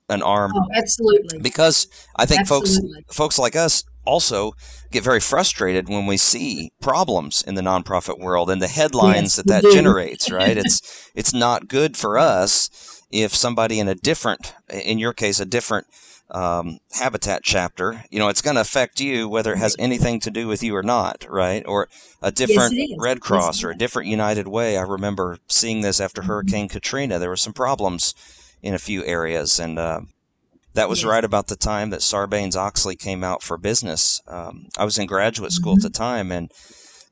an 0.09 0.21
arm. 0.21 0.51
Oh, 0.53 0.67
absolutely. 0.75 1.39
Because 1.39 1.87
I 2.17 2.25
think 2.25 2.41
absolutely. 2.41 2.73
folks 3.07 3.15
folks 3.15 3.39
like 3.39 3.55
us 3.55 3.85
also 4.05 4.53
get 4.91 5.03
very 5.03 5.19
frustrated 5.19 5.89
when 5.89 6.05
we 6.05 6.17
see 6.17 6.71
problems 6.81 7.41
in 7.41 7.55
the 7.55 7.61
nonprofit 7.61 8.19
world 8.19 8.49
and 8.49 8.61
the 8.61 8.67
headlines 8.67 9.23
yes, 9.23 9.35
that 9.37 9.47
that 9.47 9.63
generates 9.73 10.31
right? 10.31 10.57
It's 10.57 11.11
it's 11.15 11.33
not 11.33 11.67
good 11.67 11.97
for 11.97 12.17
us 12.17 13.01
if 13.11 13.35
somebody 13.35 13.79
in 13.79 13.87
a 13.87 13.95
different 13.95 14.53
in 14.69 14.99
your 14.99 15.13
case 15.13 15.39
a 15.39 15.45
different 15.45 15.87
um, 16.31 16.79
habitat 16.93 17.41
chapter 17.43 18.05
you 18.09 18.17
know 18.17 18.27
it's 18.27 18.41
going 18.41 18.55
to 18.55 18.61
affect 18.61 18.99
you 18.99 19.29
whether 19.29 19.53
it 19.53 19.59
has 19.59 19.75
anything 19.77 20.19
to 20.21 20.31
do 20.31 20.47
with 20.47 20.63
you 20.63 20.75
or 20.75 20.83
not 20.83 21.25
right? 21.29 21.63
Or 21.67 21.87
a 22.21 22.31
different 22.31 22.73
yes, 22.75 22.89
red 22.99 23.21
cross 23.21 23.57
yes, 23.57 23.63
or 23.63 23.71
a 23.71 23.77
different 23.77 24.09
united 24.09 24.47
way. 24.47 24.77
I 24.77 24.81
remember 24.81 25.37
seeing 25.47 25.81
this 25.81 25.99
after 25.99 26.21
mm-hmm. 26.21 26.31
hurricane 26.31 26.69
katrina. 26.69 27.19
There 27.19 27.29
were 27.29 27.35
some 27.35 27.53
problems 27.53 28.15
in 28.61 28.73
a 28.73 28.79
few 28.79 29.05
areas 29.05 29.59
and 29.59 29.77
uh, 29.77 30.01
that 30.73 30.89
was 30.89 31.03
yeah. 31.03 31.09
right 31.09 31.23
about 31.23 31.47
the 31.47 31.55
time 31.55 31.89
that 31.91 32.01
Sarbanes 32.01 32.55
Oxley 32.55 32.95
came 32.95 33.23
out 33.23 33.43
for 33.43 33.57
business. 33.57 34.21
Um, 34.27 34.67
I 34.77 34.85
was 34.85 34.97
in 34.97 35.07
graduate 35.07 35.51
school 35.51 35.75
mm-hmm. 35.75 35.85
at 35.85 35.93
the 35.93 35.97
time, 35.97 36.31
and 36.31 36.51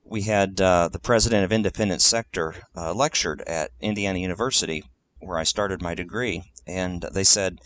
we 0.03 0.23
had 0.23 0.59
uh, 0.59 0.89
the 0.91 0.99
president 0.99 1.45
of 1.45 1.51
Independent 1.51 2.01
Sector 2.01 2.55
uh, 2.75 2.93
lectured 2.93 3.41
at 3.47 3.71
Indiana 3.79 4.19
University, 4.19 4.83
where 5.19 5.37
I 5.37 5.43
started 5.43 5.81
my 5.81 5.95
degree. 5.95 6.43
And 6.67 7.05
they 7.13 7.23
said, 7.23 7.59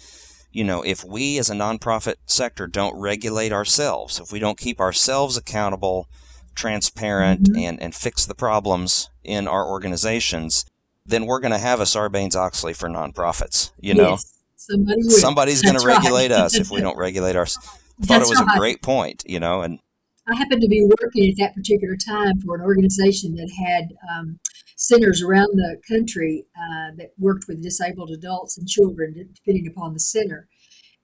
you 0.51 0.63
know, 0.63 0.81
if 0.81 1.03
we 1.03 1.37
as 1.37 1.49
a 1.49 1.55
nonprofit 1.55 2.15
sector 2.25 2.67
don't 2.67 2.99
regulate 2.99 3.51
ourselves, 3.51 4.19
if 4.19 4.31
we 4.31 4.39
don't 4.39 4.57
keep 4.57 4.79
ourselves 4.79 5.37
accountable, 5.37 6.07
transparent, 6.55 7.43
mm-hmm. 7.43 7.59
and, 7.59 7.81
and 7.81 7.95
fix 7.95 8.25
the 8.25 8.35
problems 8.35 9.09
in 9.23 9.47
our 9.47 9.65
organizations, 9.67 10.65
then 11.05 11.25
we're 11.25 11.39
going 11.39 11.51
to 11.51 11.57
have 11.57 11.79
a 11.79 11.83
Sarbanes 11.83 12.35
Oxley 12.35 12.73
for 12.73 12.89
nonprofits, 12.89 13.71
you 13.79 13.93
know? 13.93 14.11
Yes. 14.11 14.34
Somebody 14.69 15.01
Somebody's 15.03 15.61
going 15.61 15.75
to 15.79 15.85
regulate 15.85 16.31
right. 16.31 16.39
us 16.39 16.55
if 16.55 16.71
we 16.71 16.81
don't 16.81 16.97
regulate 16.97 17.35
our. 17.35 17.45
I 17.45 18.05
thought 18.05 18.21
it 18.21 18.27
was 18.27 18.41
right. 18.41 18.55
a 18.55 18.59
great 18.59 18.81
point, 18.81 19.23
you 19.25 19.39
know, 19.39 19.61
and 19.61 19.79
I 20.27 20.35
happened 20.35 20.61
to 20.61 20.67
be 20.67 20.89
working 20.99 21.29
at 21.29 21.37
that 21.37 21.53
particular 21.53 21.95
time 21.95 22.41
for 22.41 22.55
an 22.55 22.61
organization 22.61 23.35
that 23.35 23.51
had 23.63 23.93
um, 24.11 24.39
centers 24.75 25.21
around 25.21 25.49
the 25.53 25.79
country 25.87 26.45
uh, 26.57 26.95
that 26.97 27.11
worked 27.19 27.45
with 27.47 27.61
disabled 27.61 28.09
adults 28.09 28.57
and 28.57 28.67
children, 28.67 29.13
depending 29.35 29.67
upon 29.67 29.93
the 29.93 29.99
center. 29.99 30.47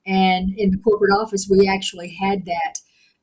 And 0.07 0.49
in 0.57 0.71
the 0.71 0.79
corporate 0.79 1.11
office, 1.11 1.47
we 1.49 1.67
actually 1.67 2.09
had 2.19 2.45
that 2.45 2.73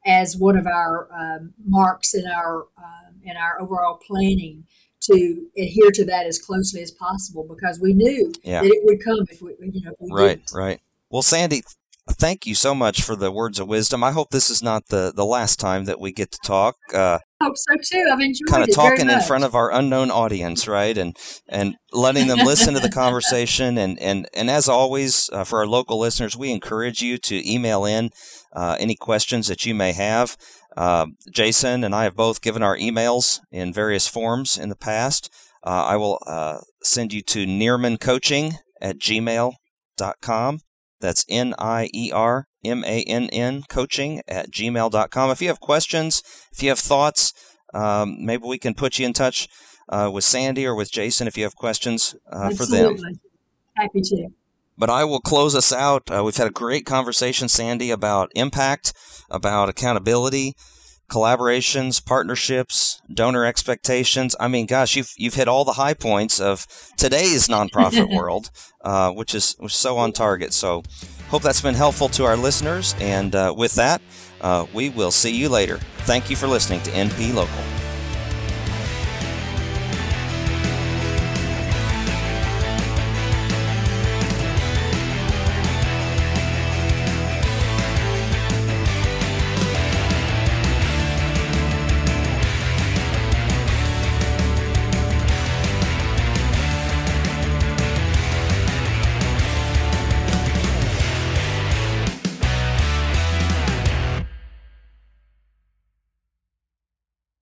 as 0.06 0.36
one 0.36 0.56
of 0.56 0.68
our 0.68 1.08
um, 1.12 1.52
marks 1.66 2.14
in 2.14 2.26
our 2.26 2.66
uh, 2.78 3.10
in 3.24 3.36
our 3.36 3.60
overall 3.60 3.98
planning 4.06 4.64
to 5.02 5.46
adhere 5.56 5.90
to 5.92 6.04
that 6.06 6.26
as 6.26 6.38
closely 6.38 6.82
as 6.82 6.90
possible 6.90 7.46
because 7.48 7.80
we 7.80 7.92
knew 7.92 8.32
yeah. 8.42 8.62
that 8.62 8.70
it 8.70 8.82
would 8.84 9.02
come 9.02 9.24
if 9.30 9.40
we, 9.40 9.52
you 9.60 9.82
know, 9.84 9.92
we 10.00 10.10
right, 10.12 10.28
didn't. 10.38 10.52
right. 10.52 10.80
Well, 11.10 11.22
Sandy, 11.22 11.62
thank 12.10 12.46
you 12.46 12.54
so 12.54 12.74
much 12.74 13.02
for 13.02 13.16
the 13.16 13.30
words 13.30 13.60
of 13.60 13.68
wisdom. 13.68 14.02
I 14.02 14.12
hope 14.12 14.30
this 14.30 14.50
is 14.50 14.62
not 14.62 14.88
the, 14.88 15.12
the 15.14 15.24
last 15.24 15.60
time 15.60 15.84
that 15.84 16.00
we 16.00 16.12
get 16.12 16.30
to 16.32 16.38
talk. 16.44 16.76
Uh, 16.92 17.18
I 17.40 17.44
hope 17.44 17.56
so 17.56 17.74
too. 17.82 18.10
I've 18.12 18.20
enjoyed 18.20 18.48
kind 18.48 18.62
of 18.62 18.74
talking 18.74 19.08
in 19.08 19.20
front 19.20 19.44
of 19.44 19.54
our 19.54 19.72
unknown 19.72 20.10
audience, 20.10 20.66
right? 20.66 20.96
And 20.96 21.16
and 21.48 21.76
letting 21.92 22.26
them 22.26 22.38
listen 22.38 22.74
to 22.74 22.80
the 22.80 22.90
conversation. 22.90 23.78
And 23.78 23.98
and 24.00 24.28
and 24.34 24.50
as 24.50 24.68
always, 24.68 25.30
uh, 25.32 25.44
for 25.44 25.60
our 25.60 25.66
local 25.66 26.00
listeners, 26.00 26.36
we 26.36 26.50
encourage 26.50 27.00
you 27.00 27.16
to 27.18 27.50
email 27.50 27.84
in 27.84 28.10
uh, 28.52 28.76
any 28.80 28.96
questions 28.96 29.46
that 29.46 29.64
you 29.64 29.74
may 29.74 29.92
have. 29.92 30.36
Uh, 30.76 31.06
Jason 31.32 31.82
and 31.82 31.94
I 31.94 32.04
have 32.04 32.16
both 32.16 32.40
given 32.40 32.62
our 32.62 32.76
emails 32.76 33.40
in 33.50 33.72
various 33.72 34.06
forms 34.06 34.56
in 34.56 34.68
the 34.68 34.76
past. 34.76 35.32
Uh, 35.64 35.84
I 35.88 35.96
will 35.96 36.18
uh, 36.26 36.58
send 36.82 37.12
you 37.12 37.22
to 37.22 37.46
niermanncoaching 37.46 38.54
at 38.80 38.98
gmail.com. 38.98 40.60
That's 41.00 41.24
N 41.28 41.54
I 41.58 41.90
E 41.94 42.10
R 42.12 42.46
M 42.64 42.84
A 42.84 43.02
N 43.04 43.28
N 43.30 43.62
coaching 43.68 44.22
at 44.28 44.50
gmail.com. 44.50 45.30
If 45.30 45.42
you 45.42 45.48
have 45.48 45.60
questions, 45.60 46.22
if 46.52 46.62
you 46.62 46.68
have 46.68 46.78
thoughts, 46.78 47.32
um, 47.74 48.16
maybe 48.24 48.44
we 48.46 48.58
can 48.58 48.74
put 48.74 48.98
you 48.98 49.06
in 49.06 49.12
touch 49.12 49.48
uh, 49.88 50.10
with 50.12 50.24
Sandy 50.24 50.66
or 50.66 50.74
with 50.74 50.90
Jason 50.90 51.26
if 51.26 51.36
you 51.36 51.44
have 51.44 51.54
questions 51.54 52.16
uh, 52.32 52.50
for 52.50 52.66
them. 52.66 52.96
Happy 53.76 54.00
to. 54.00 54.28
But 54.78 54.90
I 54.90 55.04
will 55.04 55.20
close 55.20 55.56
us 55.56 55.72
out. 55.72 56.08
Uh, 56.10 56.22
we've 56.24 56.36
had 56.36 56.46
a 56.46 56.52
great 56.52 56.86
conversation, 56.86 57.48
Sandy, 57.48 57.90
about 57.90 58.30
impact, 58.36 58.92
about 59.28 59.68
accountability, 59.68 60.54
collaborations, 61.10 62.04
partnerships, 62.04 63.00
donor 63.12 63.44
expectations. 63.44 64.36
I 64.38 64.48
mean, 64.48 64.66
gosh, 64.66 64.94
you've 64.94 65.12
you've 65.16 65.34
hit 65.34 65.48
all 65.48 65.64
the 65.64 65.72
high 65.72 65.94
points 65.94 66.40
of 66.40 66.66
today's 66.96 67.48
nonprofit 67.48 68.14
world, 68.14 68.50
uh, 68.82 69.10
which 69.10 69.34
is 69.34 69.56
which 69.58 69.72
is 69.72 69.78
so 69.78 69.98
on 69.98 70.12
target. 70.12 70.52
So, 70.52 70.82
hope 71.28 71.42
that's 71.42 71.60
been 71.60 71.74
helpful 71.74 72.08
to 72.10 72.24
our 72.24 72.36
listeners. 72.36 72.94
And 73.00 73.34
uh, 73.34 73.54
with 73.56 73.74
that, 73.74 74.00
uh, 74.40 74.66
we 74.72 74.90
will 74.90 75.10
see 75.10 75.34
you 75.34 75.48
later. 75.48 75.78
Thank 76.00 76.30
you 76.30 76.36
for 76.36 76.46
listening 76.46 76.82
to 76.82 76.90
NP 76.90 77.34
Local. 77.34 77.87